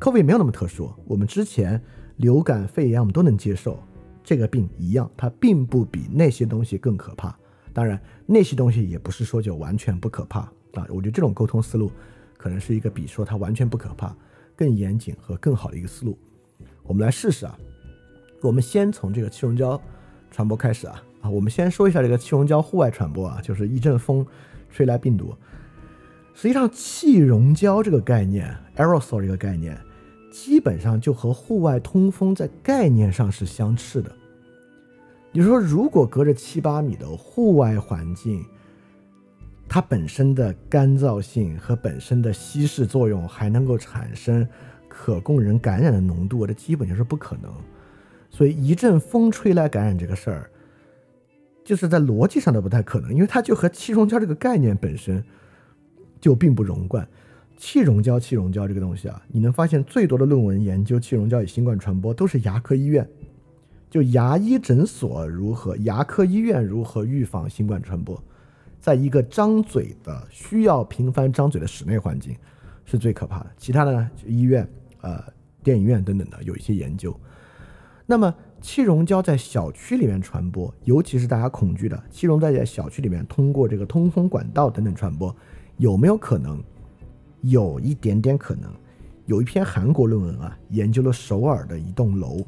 [0.00, 0.90] ，COVID 没有那么特殊。
[1.04, 1.80] 我们之前
[2.16, 3.78] 流感、肺炎我们都能接受，
[4.24, 7.38] 这个病一样，它并不比那些东西更可怕。
[7.72, 10.40] 当然，那些东西也不是说就完全不可怕
[10.72, 10.86] 啊。
[10.88, 11.92] 我觉得这种沟通思路
[12.40, 14.16] 可能是一个比说它完全不可怕
[14.56, 16.16] 更严谨和更好的一个思路。
[16.84, 17.58] 我们来试试啊。
[18.40, 19.78] 我们先从这个气溶胶
[20.30, 24.26] 传播开始啊啊，我们先说一下这个气溶胶户外传播啊，就是一阵风
[24.70, 25.34] 吹来病毒。
[26.32, 29.78] 实际上，气溶胶这个概念，aerosol 这个概念，
[30.32, 34.10] 基本上就和户外通风在概念上是相斥的。
[35.32, 38.42] 你说，如果隔着七八米的户外环境，
[39.72, 44.44] 它本身的干燥性和本身的稀释作用还能够产生
[44.88, 47.54] 可供人感染的浓度，这基本就是不可能。
[48.28, 50.50] 所以一阵风吹来感染这个事儿，
[51.64, 55.22] 就是在逻辑上都不太可能，因为它就和气溶胶这个概念本身
[56.20, 57.06] 就并不融贯。
[57.56, 63.08] 气溶胶，气溶胶这个东西啊，你能发现最多的论文研究气溶胶与新冠传播都是牙科医院，
[63.88, 68.20] 就牙医诊所如何，牙科医院如何预防新冠传播，
[68.80, 72.34] 在一个张嘴的需要频繁张嘴的室内环境
[72.84, 73.50] 是最可怕的。
[73.56, 74.68] 其他的呢，医院、
[75.02, 75.22] 呃
[75.62, 77.14] 电影院等等的有一些研究。
[78.06, 85.34] 那么气溶胶在小区里面传播，尤其是大家恐惧的气溶胶在小区里面通过这个通风管道等等传播，
[85.76, 86.62] 有没有可能？
[87.42, 88.70] 有一点点可能。
[89.26, 92.44] 有一篇韩国论文啊，研究了首尔的一栋楼，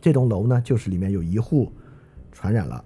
[0.00, 1.70] 这栋楼呢就是里面有一户
[2.32, 2.82] 传染了，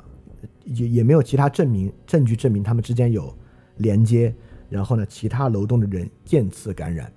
[0.66, 3.34] 也也没有其他证明证据证明他们之间有
[3.78, 4.34] 连接，
[4.68, 7.10] 然后呢其他楼栋的人渐次感染。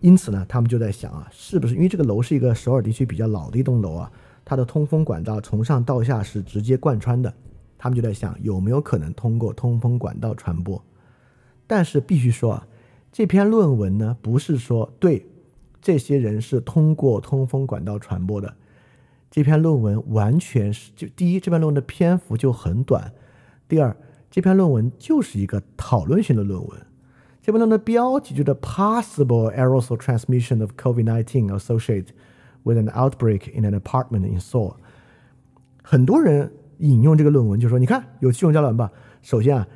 [0.00, 4.12] 因此呢，他们就在想啊，是不是因为这个楼是一个首尔地区比较老的一栋楼啊，
[4.44, 7.32] 它的通风管道从上到下是直接贯穿的，
[7.78, 10.82] 他们就在想有没有可能通过通风管道传播。
[11.66, 12.66] 但是必须说啊，
[13.10, 15.26] 这篇论文呢不是说对
[15.80, 18.54] 这些人是通过通风管道传播的，
[19.34, 23.10] 这篇论文完全是就第一，这篇论文的篇幅就很短；
[23.66, 23.96] 第二，
[24.30, 26.80] 这篇论文就是一个讨论性的论文。
[27.42, 32.10] 这篇论文的标题就是 "Possible Aerosol Transmission of COVID-19 Associated
[32.62, 34.74] with an Outbreak in an Apartment in Seoul"。
[35.82, 39.66] 很多人引用这个论文就说：“你看，有气溶胶了吧？”首先啊，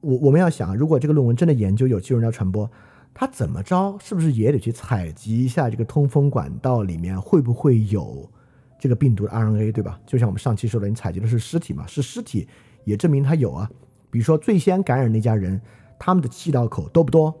[0.00, 2.70] 我我们要想，如果这个论文真的研究有气溶胶传播，
[3.12, 3.98] 它怎么着？
[4.00, 8.30] 是不是也得去采集一下这个通风管道里面会不会有
[8.78, 10.00] 这个病毒的 RNA，对吧？
[10.06, 12.46] 就像我们上期说的，你采集的是尸体嘛，是尸体
[12.84, 13.70] 也证明它有啊。
[14.10, 15.60] 比如说最先感染那家人。
[15.98, 17.34] 他们的气道口多不多？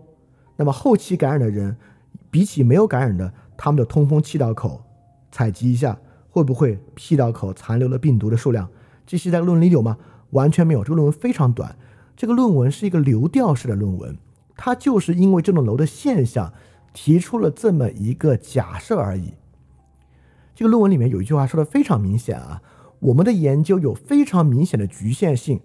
[0.56, 1.76] 那么后期感染的人，
[2.30, 4.82] 比起没有感染的，他们的通风气道口
[5.30, 5.98] 采集一下，
[6.30, 8.66] 会不会气道口残留的病毒的数量？
[9.06, 9.98] 这些在论文里有吗？
[10.30, 10.82] 完全没有。
[10.82, 11.76] 这个论文非常短，
[12.16, 14.16] 这个论文是一个流调式的论文，
[14.56, 16.50] 它就是因为这栋楼的现象
[16.94, 19.34] 提出了这么一个假设而已。
[20.56, 22.62] 这个论文里面有一句话说的非常明显啊，
[22.98, 25.60] 我们的研究有非常明显的局限性。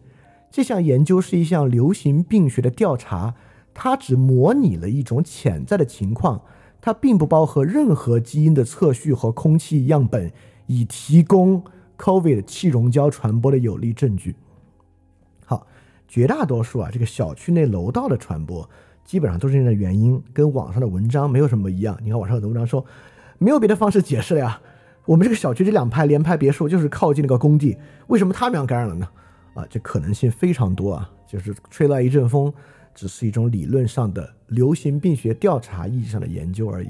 [0.51, 3.34] 这项研究是一项流行病学的调查，
[3.73, 6.41] 它只模拟了一种潜在的情况，
[6.82, 10.30] 它并不包含任何基因的测序和空气样本，
[10.67, 11.63] 以提供
[11.97, 14.36] COVID 气溶胶传播的有力证据。
[15.45, 15.65] 好，
[16.06, 18.69] 绝大多数啊，这个小区内楼道的传播，
[19.06, 21.97] 基本上都是这样的原因，跟网上的文章没有什么一样。
[22.04, 22.86] 你看网上有的文章说，
[23.38, 24.62] 没有别的方式解释了呀，
[25.06, 29.08] 我们这个小区这两排联排别墅就是靠近那个工地，为什么他们要感染了呢？
[29.54, 31.10] 啊，这可能性非常多啊！
[31.28, 32.54] 就是吹来一阵风，
[32.94, 36.90] 只是一种理论上的流行病学调查意义上的研究而已。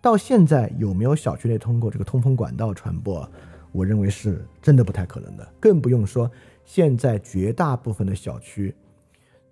[0.00, 3.28] 到现在有没有小区内通过这个通风管道传播？
[3.72, 5.48] 我认为是真的不太可能的。
[5.58, 6.30] 更不用说
[6.64, 8.74] 现在绝大部分的小区，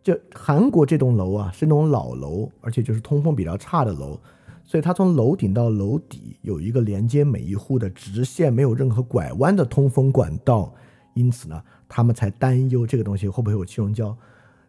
[0.02, 4.20] 就韩国这栋楼啊，是那种老楼，而且就是通风比较差的楼，
[4.70, 10.72] 所以它从楼顶到楼底有一个连接每一户的直线，没有任何拐弯的通风管道。
[11.14, 14.16] 因此呢，他们才担忧这个东西会不会有气溶胶。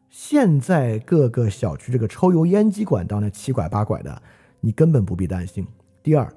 [0.10, 4.20] 现在各个小区这个抽油烟机管道呢七拐八拐的，
[4.60, 5.68] 你根本不必担心。
[6.02, 6.28] 第二，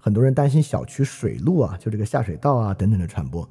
[0.00, 3.48] 很多人担心小区水路啊，就这个下水道啊等等的传播。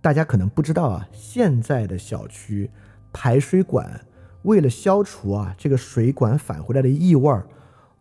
[0.00, 2.70] 大家可能不知道啊，现在的小区
[3.12, 4.06] 排水管
[4.42, 7.48] 为了消除啊这个水管返回来的异味儿，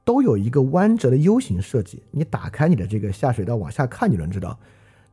[0.03, 2.03] 都有一个弯折的 U 型设计。
[2.11, 4.57] 你打开你的这个下水道往下看，就能知道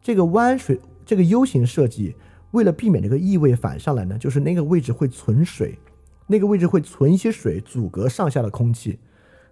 [0.03, 0.81] 这个弯水。
[1.07, 2.15] 这个 U 型设计，
[2.53, 5.77] 为了避免这个异味反上来呢，就是那个位置会存水，
[6.29, 8.97] 那个位置会存一些水，阻隔上下的空气，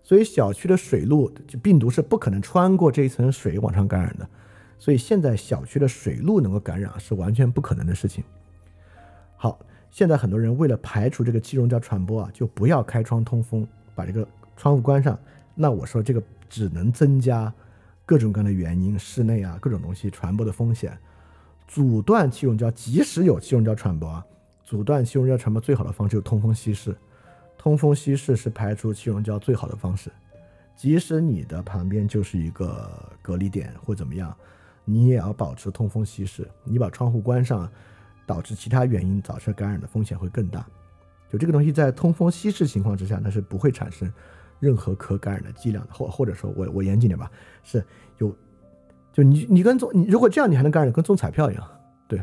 [0.04, 4.28] 所以小区的水路就病毒是不可能穿过这一层水往上感染的。
[4.78, 8.22] 所以现在小区的水路能够感染是完全不可能的事情。
[9.36, 9.58] 好，
[9.90, 14.24] 现在很多人为了排除这个气溶胶传播啊，就不要开窗通风，把这个
[14.58, 15.18] 窗户关上。
[15.54, 17.50] 那我说这个只能增加
[18.04, 20.98] 各种各样的原因，室内啊各种东西传播的风险。
[21.66, 24.24] 阻断气溶胶，即使有气溶胶传播啊，
[24.64, 26.96] 阻断气溶胶传播最好的方式就是通风稀释。
[27.56, 30.10] 通风稀释是排除气溶胶最好的方式。
[30.74, 32.88] 即使你的旁边就是一个
[33.20, 34.34] 隔离点或怎么样，
[34.84, 36.48] 你也要保持通风稀释。
[36.64, 37.68] 你把窗户关上，
[38.24, 40.64] 导致其他原因造成感染的风险会更大。
[41.30, 44.10] 就这个东西在通风稀释情况之下，那是不会产生
[44.60, 45.92] 任何可感染的剂量的。
[45.92, 47.30] 或或者说我我严谨点吧，
[47.62, 47.84] 是
[48.18, 48.34] 有。
[49.10, 51.68] 就你你跟中你如果这样你还能感染跟中彩票一样，
[52.06, 52.22] 对，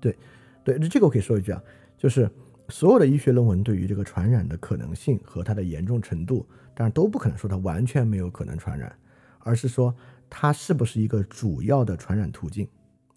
[0.00, 0.18] 对，
[0.64, 1.62] 对，这个我可以说一句啊，
[1.96, 2.28] 就是
[2.70, 8.92] 所有的医学论文对于这个传染的可能性和它的严重程度，当然都不可能说它完全没有可能传染，
[9.40, 9.94] 而是说
[10.28, 12.66] 它是不是一个主要的传染途径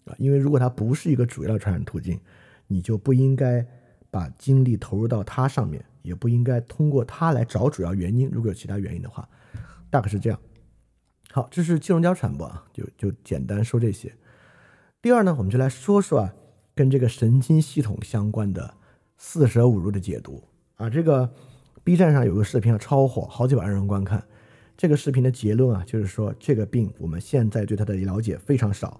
[0.04, 0.14] 啊？
[0.16, 2.20] 因为如果它不是一个主要的传染途径，
[2.68, 3.66] 你就不应该
[4.16, 8.30] 把精力投入到它上面，也不应该通过它来找主要原因。
[8.32, 9.28] 如果有其他原因的话，
[9.90, 10.40] 大概是这样。
[11.30, 14.10] 好，这是气溶胶传播啊，就就简单说这些。
[15.02, 16.32] 第二呢，我们就来说说啊，
[16.74, 18.72] 跟这个神经系统相关的
[19.18, 20.42] 四舍五入的解读
[20.76, 20.88] 啊。
[20.88, 21.30] 这个
[21.84, 24.24] B 站上有个视频啊，超火，好几百万人观看。
[24.78, 28.98] 这个视频的结论啊，就是说这个病我们现在对它的了解非常少，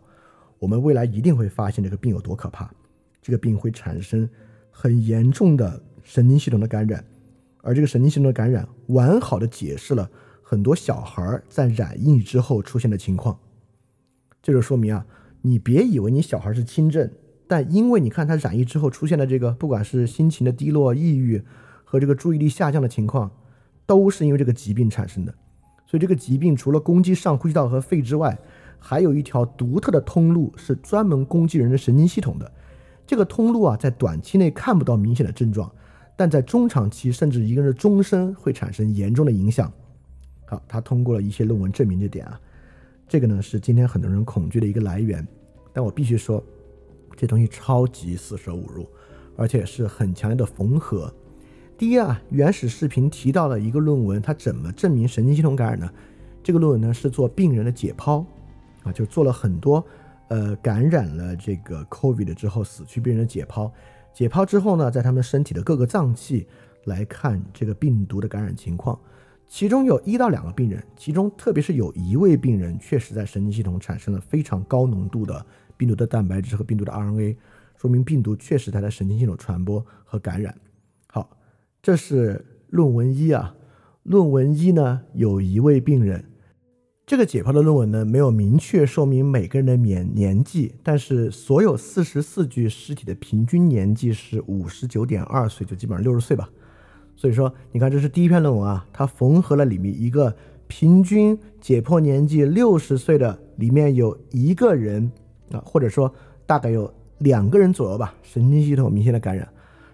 [0.59, 2.71] 我们未来一定会发现这个病有多可怕。
[3.23, 4.29] 这个病会产生
[4.79, 7.03] 很严重的神经系统的感染，
[7.63, 10.11] 而这个神经系统的感染完好的解释了。
[10.43, 13.39] 很多小孩在染疫之后出现的情况，
[14.43, 15.07] 这就说明啊，
[15.41, 17.11] 你别以为你小孩是轻症，
[17.49, 21.43] 但因为你看他染疫之后出现的这个，不管是心情的低落、抑郁
[21.83, 23.31] 和这个注意力下降的情况，
[23.87, 25.35] 都是因为这个疾病产生的。
[25.87, 28.39] 所以这个疾病除了攻击上呼吸道和肺之外，
[28.79, 32.53] 还有一条独特的通路是专门攻击人的神经系统的。
[33.07, 35.71] 这个通路啊，在短期内看不到明显的症状，
[36.17, 39.73] 但在中长期甚至一个人的终身会产生严重的影响。
[40.47, 42.41] 好，他通过了一些论文证明这点啊，
[43.09, 45.27] 这个呢是今天很多人恐惧的一个来源，
[45.73, 46.43] 但我必须说，
[47.17, 48.87] 这东西超级四舍五入，
[49.37, 51.13] 而且是很强烈的缝合。
[51.79, 55.91] 第一啊，原始视频提到了一个论文，它怎么证明神经系统感染呢？
[56.43, 58.25] 这个论文呢是做病人的解剖，
[58.83, 59.85] 啊，就做了很多
[60.29, 63.71] 呃感染了这个 COVID 之后死去病人的解剖，
[64.13, 66.47] 解剖之后呢，在他们身体的各个脏器
[66.85, 68.99] 来看这个病毒的感染情况。
[69.49, 77.37] 其中有一到两个病人，其中特别是有一位病人，确实在神经系统产生了非常高浓度的病毒的蛋白质和病毒的 RNA，
[77.77, 80.53] 说明病毒确实在在神经系统传播和感染。
[81.07, 81.39] 好，
[81.81, 83.55] 这是论文一啊。
[84.03, 86.25] 论文一呢，有一位病人，
[87.07, 96.51] 这个解剖的论文呢没有明确说明每个人的年年纪，但是所有四十四具尸体的平均年纪是五十九点二岁，就基本上六十岁吧。
[97.15, 100.35] 所以说，你看，这是第一篇论文啊，它缝合了里面一个
[100.67, 105.09] 平均解剖年纪六十岁的，里面有一个人
[105.53, 106.13] 啊，或者说
[106.45, 109.49] 大概有两个人左右吧，神经系统明显的感染。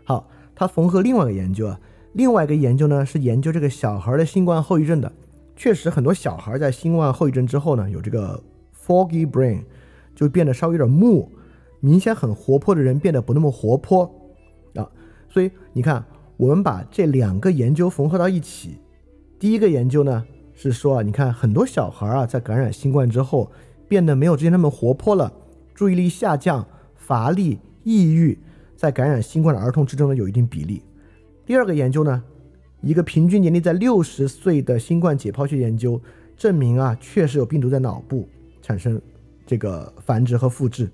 [0.04, 1.78] 好，它缝合另外一个研究啊，
[2.14, 5.12] 另外一个研究呢是研究这个小孩的新冠后遗症的。
[5.62, 8.42] 确实，很多小孩在新冠后遗症之后呢，有这个
[8.84, 9.62] foggy brain，
[10.12, 11.30] 就变得稍微有点木，
[11.78, 14.02] 明显很活泼的人变得不那么活泼
[14.74, 14.90] 啊。
[15.28, 16.04] 所以你看。
[16.38, 18.80] 我们把这两个研究缝合到一起，
[19.38, 23.52] 第一个研究呢是说啊，你看很多小孩啊在感染新冠之后
[23.86, 25.32] 变得没有之前那么活泼了，
[25.72, 28.36] 注意力下降、乏力、抑郁，
[28.74, 30.82] 在感染新冠的儿童之中呢有一定比例。
[31.46, 32.24] 第二个研究呢，
[32.82, 36.00] 一个平均年龄在六十岁的新冠解剖学研究
[36.36, 38.28] 证明啊，确实有病毒在脑部
[38.60, 39.00] 产生
[39.46, 40.90] 这个繁殖和复制。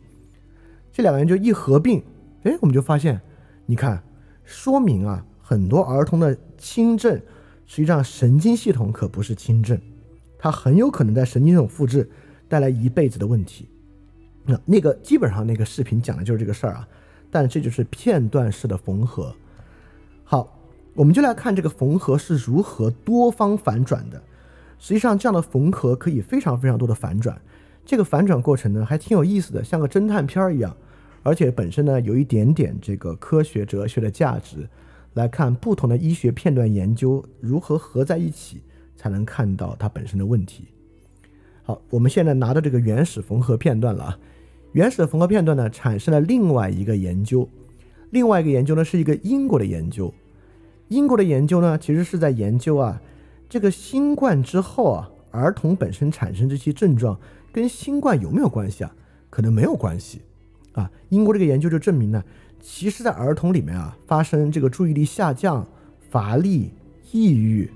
[0.92, 2.02] 这两个研究一合并，
[2.44, 3.20] 哎，我们就发现，
[3.66, 4.02] 你看，
[4.44, 5.24] 说明啊。
[5.40, 7.18] 很多儿童的轻症，
[7.64, 9.80] 实际上神经系统可不是轻症，
[10.38, 12.06] 它很有可能在神经系统复制，
[12.50, 13.66] 带来一辈子的问题。
[14.44, 16.86] 那那个基本上那个视频讲的就是这个事儿啊，
[17.30, 19.34] 但这就是片段式的缝合。
[20.22, 20.57] 好，
[20.98, 24.20] 我们就来看这个缝合是如何多方反转的。
[24.80, 27.40] 实际上，这样的缝合可以非常非常多的反转，
[27.86, 30.76] 这个反转过程呢还挺有意思的，像个侦探片儿一样，
[31.22, 34.68] 而且本身呢有一点点这个科学哲学的价值。
[35.14, 38.60] 来看不同的医学片段研究如何合在一起，
[38.96, 40.64] 才能看到它本身的问题。
[41.62, 44.18] 好，我们现在拿到这个原始缝合片段了啊。
[44.72, 47.48] 原始的缝合片段呢，产生了另外一个研究，
[48.10, 50.12] 另外一个研究呢是一个英国的研究。
[50.88, 53.00] 英国的研究呢，其实是在研究啊，
[53.48, 57.18] 这个新冠之后啊，儿童本身产生这些症状，
[57.52, 58.94] 跟新冠有没有关系啊？
[59.28, 60.22] 可能没有关系
[60.72, 60.90] 啊。
[61.10, 62.24] 英国这个研究就证明呢，
[62.60, 65.66] 其实在儿童里面啊，发生这个注意力下降、
[66.10, 66.72] 乏力、
[67.12, 67.70] 抑郁，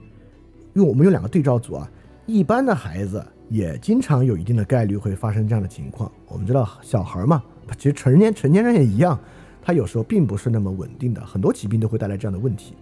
[0.73, 1.91] 因为我们有两个对照组啊，
[2.25, 6.11] 一般的孩子也经常有一定的概率会发生这样的情况。
[6.29, 7.43] 我们知道小孩嘛，
[7.77, 9.21] 其实成年成年人也一样，
[9.61, 12.75] 他有时候并不是那么稳定的，很多疾病都会带来这样的问题。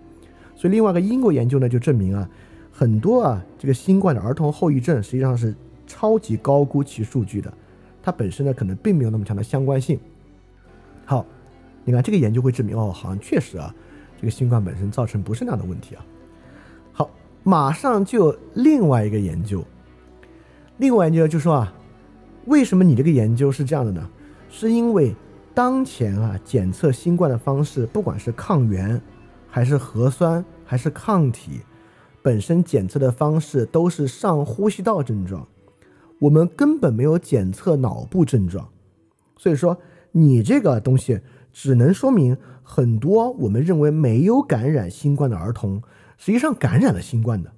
[0.60, 2.28] 所以另外一个英国研究呢，就证明啊，
[2.70, 5.54] 很多啊这个新冠的儿童后遗症实际上是
[5.86, 7.50] 超级高估其数据的，
[8.02, 9.98] 它本身呢可能并没有那么强的相关性。
[11.06, 11.24] 好，
[11.82, 13.74] 你看这个研究会证明哦，好像确实啊，
[14.20, 16.04] 这个新冠本身造成不是那样的问题啊。
[16.92, 17.10] 好，
[17.42, 19.64] 马上就另外一个研究，
[20.76, 21.72] 另外一个研究就说啊，
[22.44, 24.06] 为什么你这个研究是这样的呢？
[24.50, 25.16] 是因为
[25.54, 29.00] 当前啊检测新冠的方式，不管是抗原。
[29.50, 31.60] 还是核酸，还是抗体，
[32.22, 35.46] 本身检测的方式都是上呼吸道症状，
[36.20, 38.68] 我们根本没有检测脑部症状，
[39.36, 39.78] 所以说
[40.12, 41.20] 你这个东西
[41.52, 45.82] 只能说明很多我们认为没有感染新冠的儿童，
[46.16, 47.52] 实际上感染了新冠的，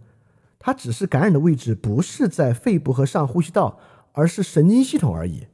[0.58, 3.78] 它只是感染的位置不是在肺部和上呼吸道，
[4.12, 5.46] 而是神经系统而已。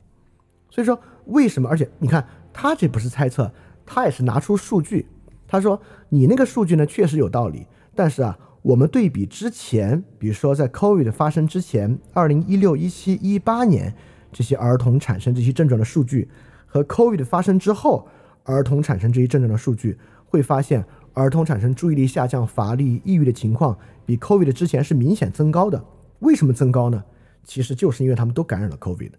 [0.70, 1.68] 所以说为什么？
[1.68, 3.52] 而且你看，他这不是猜测，
[3.84, 5.06] 他也是拿出数据。
[5.48, 5.80] 他说
[6.10, 7.66] ：“你那个数据呢，确实有道理。
[7.96, 13.94] 但是啊，我们对比之前，比如说在 COVID 发生之前，二零一六、一七、一八年
[14.30, 16.28] 这些儿童产生这些症状的数据，
[16.66, 18.06] 和 COVID 发生之后
[18.44, 20.84] 儿童产生这些症状的数据，会发现
[21.14, 25.82] 儿童产生注意力下降、乏力、抑郁的情况比 COVID 之前是明显增高的。
[26.18, 27.02] 为什么增高呢？
[27.42, 29.12] 其实就是因为他们都感染了 COVID。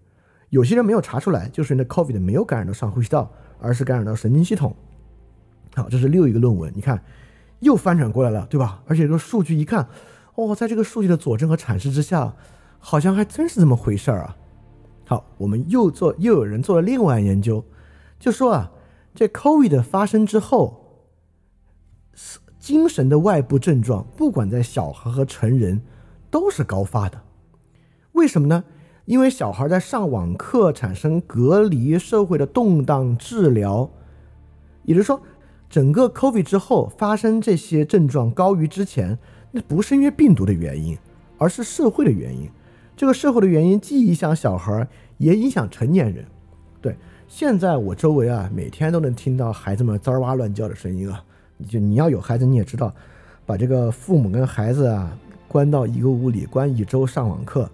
[0.52, 4.76] 有些人没有查出来，就是因为 COVID 没有感染到上呼吸道，而是感染到神经系统。”
[5.80, 7.02] 好，这是另一个论文，你看，
[7.60, 8.84] 又翻转过来了，对吧？
[8.86, 9.88] 而且这个数据一看，
[10.36, 12.36] 哦，在这个数据的佐证和阐释之下，
[12.80, 14.36] 好像还真是这么回事儿啊。
[15.06, 17.64] 好，我们又做，又有人做了另外研究，
[18.20, 18.72] 就说啊，
[19.16, 21.06] 这 COVID 发生之后，
[22.60, 25.82] 精神的外部症状，不管在小孩和成人，
[26.30, 27.22] 都是高发的。
[28.12, 28.66] 为什么呢？
[29.06, 33.90] 因为小孩在上网课，产生隔离，社会的动荡，治疗，
[34.84, 35.22] 也就是说。
[35.70, 39.18] 整个 COVID 之后发生这些症状高于之前，
[39.52, 40.98] 那不是因为病毒的原因，
[41.38, 42.50] 而是社会的原因。
[42.98, 46.26] 这个社会的原因既影响小孩，也影响成年人。
[46.82, 46.98] 对，
[47.28, 51.24] 现在我周围啊，每天都能听到孩子们滋哇乱叫的声音啊。
[51.68, 52.94] 就你要有孩子，你也知道，
[53.46, 55.16] 把这个父母跟孩子啊
[55.48, 57.70] 关到一个屋里，关一周上网课，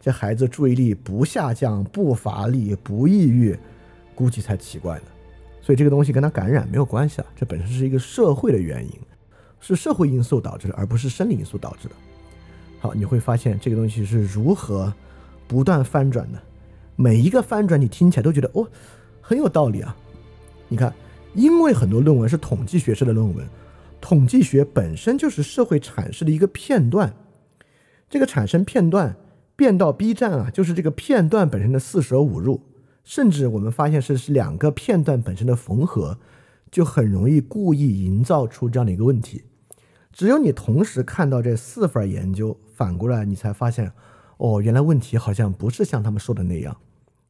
[0.00, 3.56] 这孩子注意力不下降、不乏力、不抑郁，
[4.14, 5.02] 估计才奇怪呢。
[5.68, 8.90] 所以这个东西跟他感染没有关系啊，这本身是一个社会的原因，
[9.60, 11.94] 是社会因素导致的，而不是生理因素导致的。
[12.80, 14.90] 好，你会发现这个东西是如何
[15.46, 16.40] 不断翻转的，
[16.96, 18.66] 每一个翻转你听起来都觉得哦
[19.20, 19.94] 很有道理啊。
[20.68, 20.90] 你看，
[21.34, 23.46] 因为很多论文是统计学式的论文，
[24.00, 27.12] 统计学本身就是社会阐释的一个片段，
[28.08, 29.14] 这个产生片段
[29.54, 32.62] 变到 B 站啊，就是这个片段本身的四舍五入。
[33.08, 36.18] 甚至我们发现是是两个片段本身的缝合，
[36.70, 39.44] 就很容易故意营造出这样的一个问题。
[40.12, 43.90] 只有你同时看到这四份研究，反过来你才发现，
[44.36, 46.76] 哦，原来问题好像不是像他们说的那样。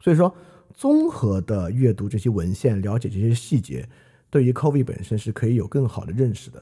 [0.01, 0.35] 所以说，
[0.75, 3.89] 综合的阅读这些文献，了解这些细节，
[4.31, 6.61] 对于 COVID 本身是可以有更好的认识的。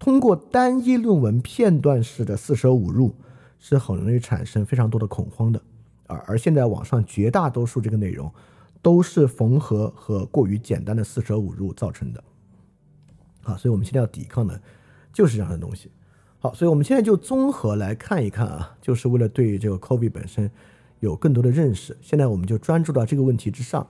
[0.00, 3.14] 通过单一论文片段式的四舍五入，
[3.60, 5.62] 是很容易产生非常多的恐慌的。
[6.08, 8.32] 而而现在网上绝大多数这个内容，
[8.82, 12.24] 都是缝合和过于简单的四舍五入造成的，
[13.42, 14.60] 啊，所以我们现在要抵抗的，
[15.12, 15.90] 就是这样的东西。
[16.38, 20.50] 好，所以我们现在就综合来看一看啊，就是为了对这个 COVID 本身
[21.00, 21.96] 有更多的认识。
[22.00, 23.86] 现在我们就专注到这个问题之上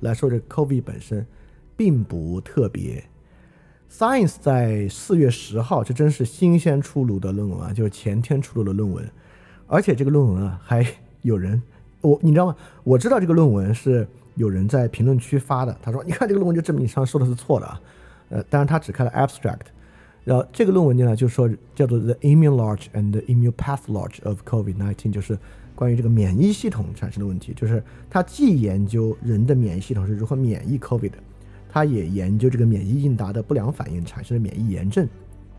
[0.00, 1.26] 来说，这 COVID 本身
[1.76, 3.02] 并不特别。
[3.90, 9.10] Science 在四月十号，这真是新鲜出炉的论文啊，就是前天出炉的论文，
[9.66, 10.86] 而且这个论文啊还。
[11.22, 11.60] 有人，
[12.00, 12.56] 我你知道吗？
[12.84, 15.76] 我知道这个论文是有人在评论区发的。
[15.80, 17.80] 他说：“你看这个论文就证明你上说的是错的啊。”
[18.30, 19.66] 呃，当然他只开了 abstract。
[20.24, 25.38] 然后这个论文呢，就说叫做 The Immunology and Immunopathology of COVID-19，就是
[25.74, 27.52] 关于这个免疫系统产生的问题。
[27.54, 31.12] 就是他既研究人的免疫系统是如何免疫 COVID，
[31.68, 35.06] 他也研究这个免疫应答的不良反应产生的免疫炎症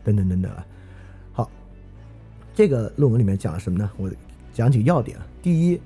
[0.02, 0.50] 等等等等。
[1.32, 1.50] 好，
[2.54, 3.90] 这个论文里面讲了什么呢？
[3.96, 4.10] 我。
[4.54, 5.26] 讲几个要点啊。
[5.42, 5.78] 第一，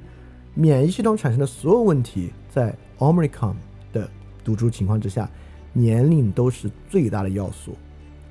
[0.54, 3.56] 免疫系统产生的所有问题，在 Omicron
[3.92, 4.08] 的
[4.44, 5.28] 毒株情况之下，
[5.72, 7.76] 年龄都是最大的要素。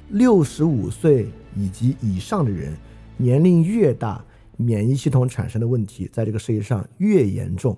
[0.09, 2.77] 六十五岁以及以上的人，
[3.17, 4.23] 年龄越大，
[4.55, 7.75] 免疫系统产生的问题在这个世界上越严重。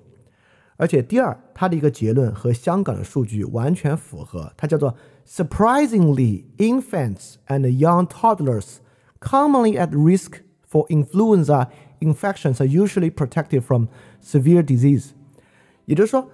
[0.77, 4.95] 而且第二，他的一个结论和香港的数据完全符合，它叫做
[5.27, 8.75] surprisingly infants and young toddlers
[9.19, 10.35] commonly at risk
[10.71, 11.67] for influenza
[11.99, 13.87] infections are usually protected from
[14.23, 15.09] severe disease。
[15.85, 16.29] 也就是说，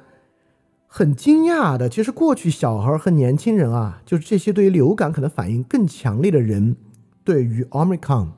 [0.87, 6.75] 很惊讶的，其实过去小孩和年轻人啊，就是这些对于流感可能反应更强烈的人，
[7.23, 8.29] 对于 Omicron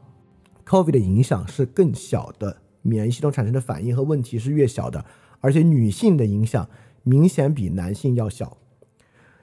[0.66, 5.04] COVID 的影响是更小的，免疫系统产生的反应和问题是越小的。
[5.40, 6.68] 而且女性的影响
[7.04, 8.58] 明显比男性要小。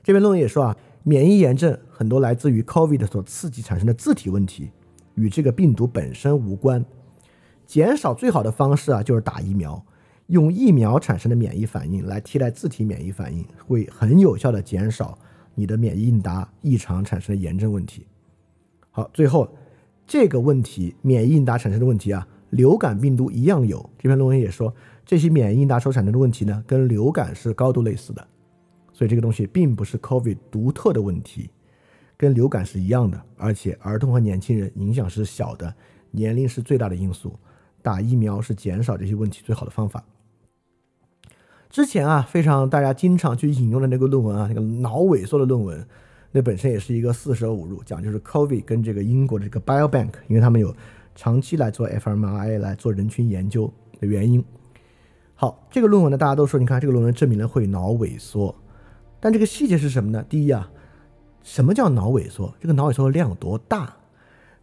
[0.03, 4.71] 这篇论文也说啊，免疫炎症很多来自于 COVID 所刺激产生的自体问题，
[5.15, 6.85] 与这个病毒本身无关。
[7.67, 9.85] 减少最好的方式啊，就是打疫苗，
[10.27, 15.19] 用疫苗产生的免疫反应来替代自体免疫反应，会很有效的减少
[15.55, 18.07] 你的免疫应答异常产生的炎症问题。
[18.91, 19.49] 好，最后
[20.07, 23.79] 这个问题，免疫应答产生的问题啊，流感病毒一样有。
[23.99, 24.75] 这篇论文也说。
[25.07, 28.27] 这些免疫应答所产生的问题呢，跟流感是高度类似的，
[28.91, 31.51] 所以这个东西并不是 COVID 独特的问题，
[32.17, 33.23] 跟流感是一样的。
[33.37, 35.75] 而且儿童和年轻人影响是小的，
[36.11, 37.39] 年龄是最大的因素。
[37.85, 40.03] 打疫苗是减少这些问题最好的方法。
[41.69, 45.87] 之前啊，非常大家经常去引用的那个论文啊，那个脑萎缩的论文，
[46.33, 50.75] 那本身也是一个四舍五入，讲就是 COVID 跟这个英国的这个 Biobank，因为他们有
[51.15, 53.71] 长期来做 fMRI 来做人群研究
[54.01, 54.43] 的原因。
[55.35, 58.55] 好，这个论文呢，大家都说，你看这个论文证明了会脑萎缩，
[59.21, 60.25] 但这个细节是什么呢？
[60.27, 60.71] 第一啊，
[61.43, 62.55] 什么叫脑萎缩？
[62.59, 63.95] 这个脑萎缩的量有多大？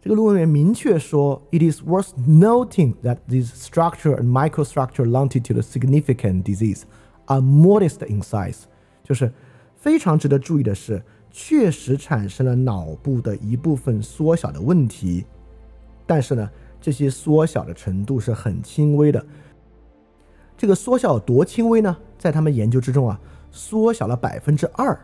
[0.02, 6.82] 这个论文里面明确说，It is worth noting that these structure and microstructure longitude significant disease
[7.26, 8.62] are modest in size，
[9.04, 9.32] 就是
[9.76, 11.00] 非常值得注意的是，
[11.30, 15.24] 确实产生了脑部的一部分缩小的问题，
[16.04, 16.50] 但是呢，
[16.80, 19.24] 这些缩小的程度是很轻微的。
[20.56, 21.96] 这个缩小多轻微呢？
[22.18, 23.20] 在他们研究之中啊，
[23.52, 24.98] 缩小了百分之二。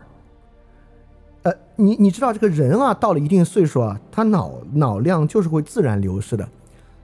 [1.81, 6.45] 你你知道这个人啊，到了一定岁数啊，他脑脑量就是会自然流失的，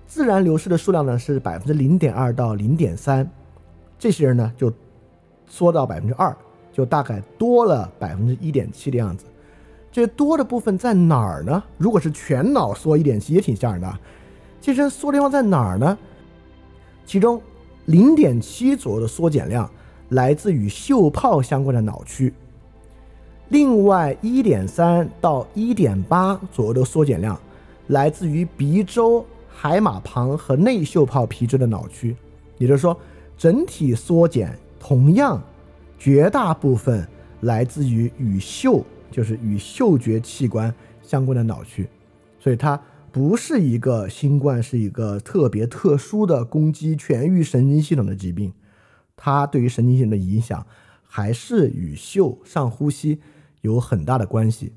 [0.05, 3.25] 自然流失的数量呢是百分之零点二到零点三，
[3.97, 4.69] 这些人呢就
[5.47, 6.35] 缩到百分之二，
[6.73, 9.25] 就大概多了百分之一点七的样子。
[9.93, 11.63] 这多的部分在哪儿呢？
[11.77, 13.99] 如果是全脑缩一点七，也挺吓人的。
[14.59, 15.97] 其实缩地方在哪儿呢？
[17.05, 17.41] 其中。
[17.85, 19.69] 零点七左右的缩减量
[20.09, 22.33] 来自于嗅泡相关的脑区，
[23.49, 27.39] 另外一点三到一点八左右的缩减量
[27.87, 32.15] 来自于鼻周、海马旁和内嗅泡皮质的脑区，
[32.57, 32.97] 也就是说，
[33.37, 35.41] 整体缩减同样
[35.97, 37.07] 绝大部分
[37.41, 41.87] 来自于与嗅，就是与嗅觉器官相关的脑区，
[42.39, 42.79] 所以它。
[43.11, 48.51] 不是一个新冠，是一个特别特殊的攻击全域神经系统的疾病，
[49.15, 50.67] 它对于神经系统的影响
[51.01, 53.17] 还是与嗅、上呼吸
[53.65, 54.71] 有很大的关系。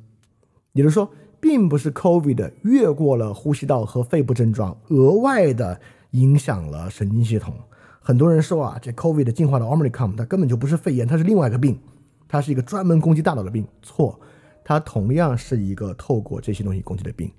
[0.73, 5.81] 也就是说，并不是 COVID 越过了呼吸道和肺部症状，额外的
[6.13, 7.55] 影响了神经系统。
[8.01, 11.79] 很多人说啊，这 COVID 进化的 Omicron，它根本就不是肺炎，它是另外一个病，
[12.27, 13.67] 它是一个专门攻击大脑的病。
[13.83, 14.19] 错，
[14.65, 17.31] 它同样是一个透过这些东西攻击的病。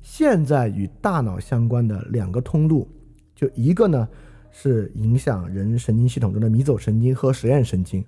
[0.00, 2.88] 现在与大脑相关的两个通路，
[3.34, 4.08] 就一个呢
[4.50, 8.04] 是影响人神经系统中的迷走神经和实验神经。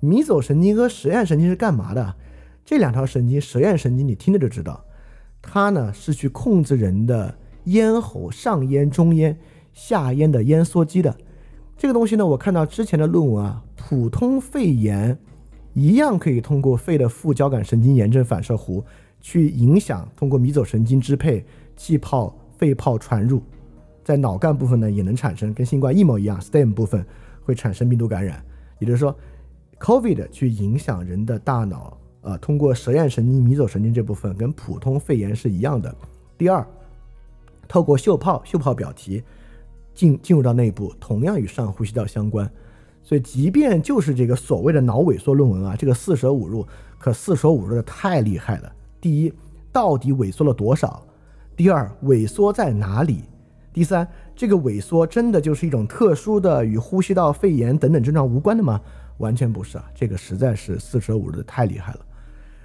[0.00, 2.14] 迷走神经和实验神经是干嘛的？
[2.64, 4.84] 这两条神经，实验神经你听着就知道，
[5.40, 7.34] 它呢是去控制人的
[7.64, 9.38] 咽喉上咽、中咽、
[9.72, 11.16] 下咽的咽缩肌的。
[11.76, 15.18] 这个东西呢，我看到之前的论文啊，普通肺炎
[15.74, 18.82] 一样可以通过肺的副交感神经炎症反射弧。
[19.22, 21.44] 去影响通过迷走神经支配
[21.76, 23.42] 气泡肺泡传入，
[24.02, 27.04] 在脑干部分呢也能产生跟新冠一模一样，stem 部分
[27.42, 28.42] 会产生病毒感染。
[28.78, 29.14] 也就是说
[29.80, 35.92] ，COVID 去影响人的大脑，呃，通过舌咽神经迷走神经这部分跟普通肺炎是一样的。
[36.38, 36.64] 第二，
[37.66, 39.22] 透过嗅泡嗅泡表皮
[39.94, 42.48] 进进入到内部，同样与上呼吸道相关。
[43.02, 46.66] 所以，即便就是这个所谓的脑萎缩论文啊，这个四舍五入
[46.98, 48.70] 可四舍五入的太厉害了。
[49.00, 49.32] 第一，
[49.72, 51.02] 到底萎缩了多少？
[51.56, 53.24] 第二，萎缩在哪里？
[53.72, 54.06] 第三，
[54.36, 58.80] 这个萎缩真的就是一种特殊的与呼吸道肺炎等等症状无关的吗？
[59.20, 59.84] 完全不是啊！
[59.94, 62.00] 这个实在是四舍五入的太厉害了。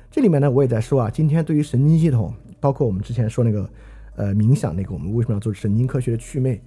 [0.10, 3.70] 这里面呢，我也在说啊，今天对于神经系统，包括我们之前说那个，
[4.16, 6.60] 呃，冥想那个，我们为什么要做神经科学的祛魅？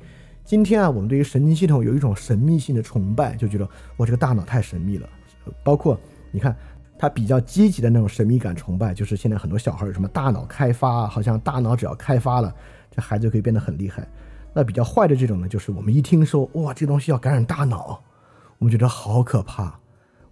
[0.45, 5.09] 今天啊，我们对于神经系统有一种神秘性的崇拜，就觉得我这个大脑太神秘了。
[5.65, 5.99] 包括
[6.31, 6.57] 你看。
[7.01, 12.53] 他比较积极的那种神秘感崇拜，就是现在很多小孩有什么大脑开发啊，好像大脑只要开发了，
[12.91, 14.05] 这孩子就可以变得很厉害。
[14.53, 18.03] 那比较坏的这种呢，就是我们一听说哇，这东西要感染大脑，
[18.59, 19.78] 我们觉得好可怕，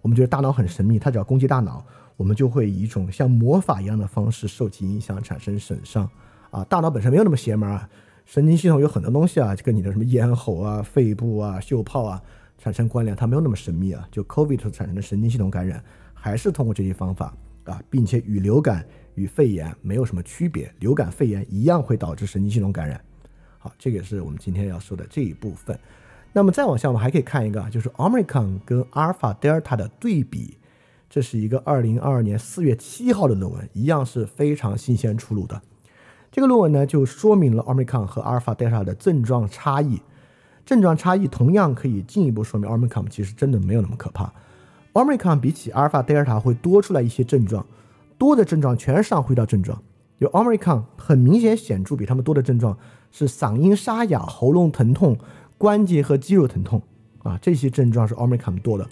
[0.07, 1.85] 我们觉得大脑很神秘，它只要攻击大脑，
[2.15, 6.09] 我们就会以一种像魔法一样的方式受其影响，产生损伤。
[6.49, 7.89] 啊，大脑本身没有那么邪门啊，
[8.25, 12.23] 神经系统有很多东西啊，跟你的什么咽喉啊、肺部啊、嗅泡啊
[12.57, 14.07] 产生关联，它没有那么神秘啊。
[14.09, 15.83] 就 COVID 所产生的神经系统感染，
[16.13, 17.35] 还是通过这些方法
[17.65, 23.01] 啊，并且与流感与肺炎没有什么区别，流感、肺炎一样会导致神经系统感染。
[23.57, 25.77] 好，这个也是我们今天要说的这一部分。
[26.37, 30.55] 那么再往下，我们还可以看一个，就是 Omicron 跟阿尔法、德尔塔的对比。
[31.09, 35.59] 这是一个二零二二年四月七号的论文，一样是非常新鲜出炉的。
[36.31, 39.99] 这个论文呢，就说明了 Omicron 和阿尔法、德尔塔的症状差异。
[40.63, 44.31] 症状差异同样可以进一步说明 Omicron 其实真的没有那么可怕。
[44.93, 47.65] Omicron 比起阿尔法、德尔塔会多出来一些症状，
[48.19, 49.81] 多的症状全是上呼吸道症状。
[50.19, 52.77] 有 Omicron 很明显显著比他们多的症状
[53.11, 55.17] 是嗓音沙哑、喉咙疼痛、
[55.57, 56.81] 关节和肌肉疼痛
[57.23, 58.87] 啊，这些症状是 Omicron 多的。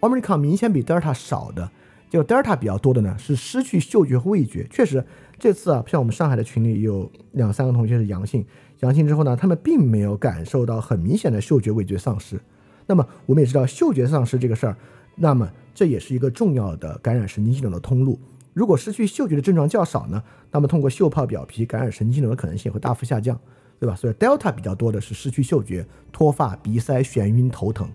[0.00, 1.70] Omicron 明显比德尔塔少的，
[2.10, 5.04] 就德尔塔比较多的呢是失去嗅觉和味觉，确实。
[5.38, 8.44] 这次啊，像我们上海的群里有两三个同学是阳性，
[8.80, 12.40] 阳性之后呢，他们并没有感受到很明显的嗅觉味觉丧失。
[12.86, 14.76] 那么我们也知道嗅觉丧失这个事儿，
[15.14, 18.18] 那么这也是一个重要的感染神经系统的通路。
[18.52, 23.38] 如果失去嗅觉的症状较少呢，那么通过嗅泡表皮感染神经系统的可能性会大幅下降，
[23.78, 23.94] 对吧？
[23.94, 27.88] 所以 Delta 比较多的是失去嗅觉、脱发、鼻塞、眩晕、头疼，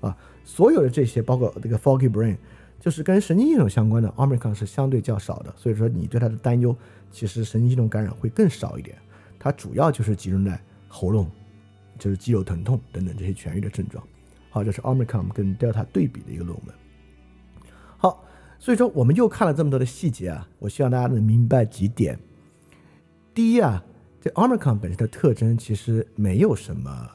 [0.00, 2.36] 啊，所有的这些包括这个 Foggy Brain。
[2.80, 6.76] 就是跟神经系统相关的奥密克戎是相对较少的，所以说你对它的担忧，
[7.10, 8.94] 其实神经系统感染会更少一点。
[9.38, 11.26] 它主要就是集中在喉咙，
[11.98, 14.04] 就是肌肉疼痛等等这些痊愈的症状。
[14.50, 16.74] 好，这是奥密克戎跟 delta 对比的一个论文。
[17.96, 18.22] 好，
[18.58, 22.18] 所以说我们又看了这么多的细节啊，我希望大家能明白几点。
[23.32, 23.82] 第一啊，
[24.24, 27.10] 这 Omicron 本身的特征其实没有什么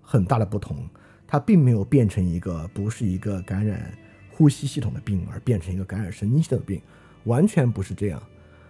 [0.00, 0.88] 很大的不同，
[1.26, 3.92] 它并没有变成一个不是一个感染。
[4.30, 6.80] 呼吸系统的病而变成一个感染神经系统的病，
[7.24, 8.22] 完全不是这样。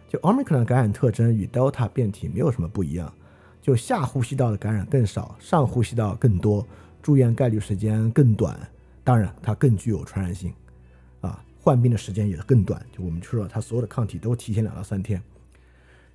[0.08, 3.12] 就 Omicron 的感染特征与 Delta 变体没有什么不一样，
[3.60, 6.66] 就下呼吸道的感染更少，上呼吸道更多，
[7.02, 8.58] 住院概率时间更短，
[9.04, 10.54] 当然它更具有传染性，
[11.20, 12.82] 啊，患病的时间也更短。
[12.90, 15.22] 就我们说了，它所有的抗体都提前两到三天，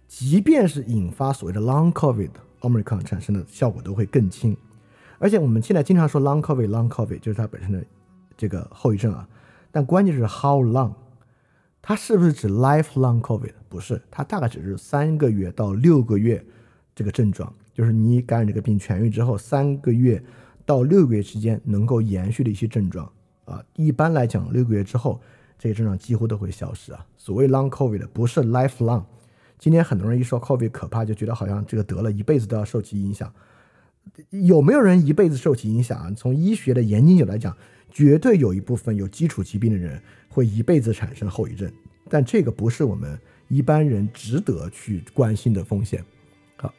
[0.08, 4.56] 即便是引发所谓的 Long COVID，Omicron 产生的效果都会更轻。
[5.18, 7.84] 而且我们现在经常说 Long COVID，Long COVID 就是它本身的
[8.38, 9.28] 这个后遗症啊。
[9.72, 10.93] 但关键是 how long，
[11.82, 13.54] 它是不是指 lifelong COVID？
[13.68, 16.45] 不是，它大概只是三个月到六个月
[16.93, 20.24] 这个症状，就是你感染这个病痊愈之后三个月
[20.64, 23.12] 到六个月之间能够延续的一些症状
[23.45, 23.64] 啊。
[23.76, 25.20] 一般来讲，六个月之后
[25.58, 27.04] 这些症状几乎都会消失啊。
[27.18, 29.06] 所谓 long COVID 不是 lifelong。
[29.58, 33.34] 今天很多人一说 COVID 可怕，就觉得好像这个得了一辈子都要受其影响。
[34.30, 36.12] 有没有人一辈子受其影响啊？
[36.16, 37.56] 从医学的严谨角度来讲。
[37.95, 41.72] 绝对有一部分有基础疾病的人会一辈子产生后遗症，
[42.10, 46.04] 但这个不是我们一般人值得去关心的风险。
[46.56, 46.74] 好，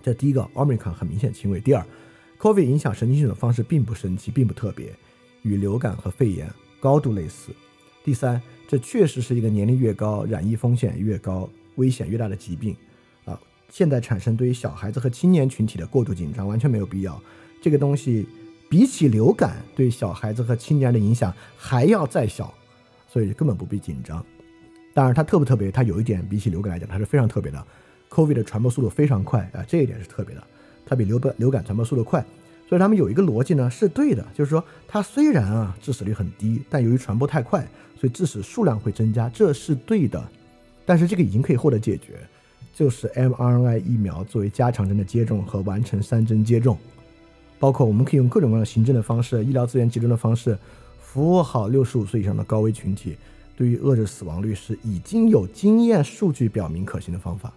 [0.00, 1.60] 这第一个，Omicron 很明显轻微。
[1.60, 1.84] 第二
[2.38, 4.94] ，Covid 影响神经系统的方式并不神奇，并不特别，
[5.42, 7.50] 与流感和肺炎高度类似。
[8.04, 12.76] 第三，这确实是一个年龄越高，染疫风险越高、危险越大的疾病。
[13.24, 17.18] 啊，现在产生对于小孩子和青年群体的过度紧张完全没有必要。
[17.62, 18.28] 这个东西。
[18.70, 22.52] 比起流感对小孩子和青年的影响还要再小，
[23.10, 24.22] 所以根本不必紧张。
[24.92, 25.70] 当然，它特不特别？
[25.70, 27.66] 它有一点比起流感来讲，它是非常特别的。
[28.10, 30.44] COVID 的传播速度非常快啊，这一点是特别的。
[30.84, 32.22] 它比流感流感传播速度快，
[32.68, 37.66] 所以他们有一个逻辑呢是对的，就是说它虽然啊致死率很低，但由于传播太快，
[37.98, 40.22] 所以致死数量会增加，这是对的。
[40.88, 42.14] 但是这个已经可以获得解决，
[42.72, 46.78] 就是 mRNA 疫苗作为加强针的接种和完成三针接种。
[47.58, 50.56] 包括我们可以用各种各样的行政的方式、医疗资源集中的方式，
[50.98, 53.18] 服务好六十五岁以上的高危群体。
[53.54, 57.52] 对于遏制死亡率是已经有经验数据表明可行的方法，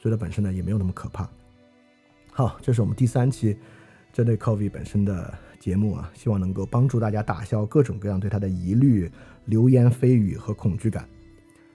[0.00, 1.28] 所以它本身呢也没有那么可怕。
[2.32, 3.54] 好，这是我们第三期
[4.10, 9.10] 针对 COVID 本身的节目啊，希望能够帮助大家打消各种各样对它的疑虑、
[9.44, 11.06] 流言蜚语和恐惧感。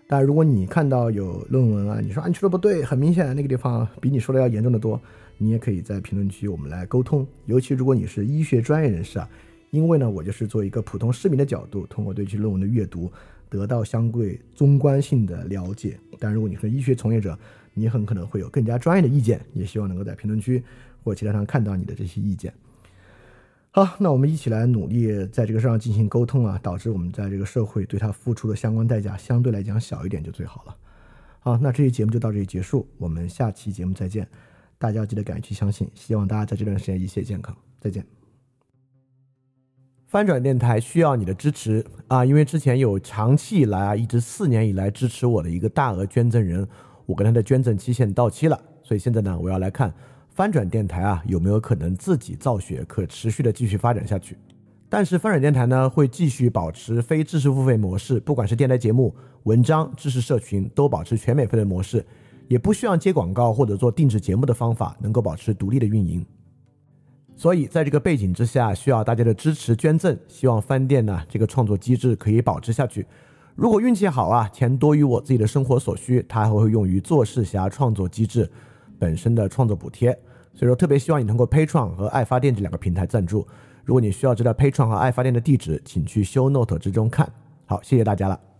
[0.08, 5.00] 但如果你看到有论文啊，你说啊你说的不对，很明显那个地方比你说的要严重的多。
[5.38, 9.28] 你也可以在评论区我们来沟通，尤其如果你是医学专业人士啊，
[9.70, 13.12] 因为呢，我就是做一个普通市民的角度，通过对其论文的阅读，
[13.50, 16.00] 得到相对中观性的了解。
[16.20, 17.38] 但如果你是医学从业者，
[17.74, 20.64] 你很可能会有更加专业的意见，也希望能够在评论区
[21.04, 22.54] 或其他上看到你的这些意见。
[23.76, 30.74] 好，那我们一起来努力在这个上进行沟通啊，导致我们在这个社会对他付出的相关代价相对来讲小一点就最好了。
[31.42, 34.26] 好，那这期节目就到这里结束，我们下期节目再见。
[34.78, 35.92] 大家要记得敢于去相信。
[35.94, 38.06] 希望大家在这段时间一切健康，再见。
[40.08, 42.24] 翻转电台需要你的支持啊！
[42.24, 46.66] 因为之前有长期以来啊，一直四年以来支持我的一个大额捐赠人，
[47.06, 49.94] 我跟他的捐赠期限到期了，所以现在呢，我要来看
[50.36, 54.38] 翻转电台啊有没有可能自己造血，可持续的继续发展下去。
[54.90, 62.06] 但是翻转电台呢会继续保持非知识付费模式，不管是电台节目、文章、知识社群，都保持全免费的模式，
[62.50, 66.26] 也不需要接广告或者做定制节目的方法，能够保持独立的运营。
[67.38, 70.18] 所以，在这个背景之下，需要大家的支持捐赠。
[70.28, 73.06] 希望翻店呢这个创作机制可以保持下去。
[73.56, 78.50] 如果运气好啊，钱多于我自己的生活所需，它还会用于做事侠创作机制
[78.98, 80.12] 本身的创作补贴。
[80.54, 83.46] 所以说，特别希望你通过 Pay 创和爱发电这两个平台赞助。
[83.84, 87.32] 如果你需要知道 Pay 创和爱发电的地址，请去 Show Note 之中看。
[87.66, 88.55] 好，谢谢大家了。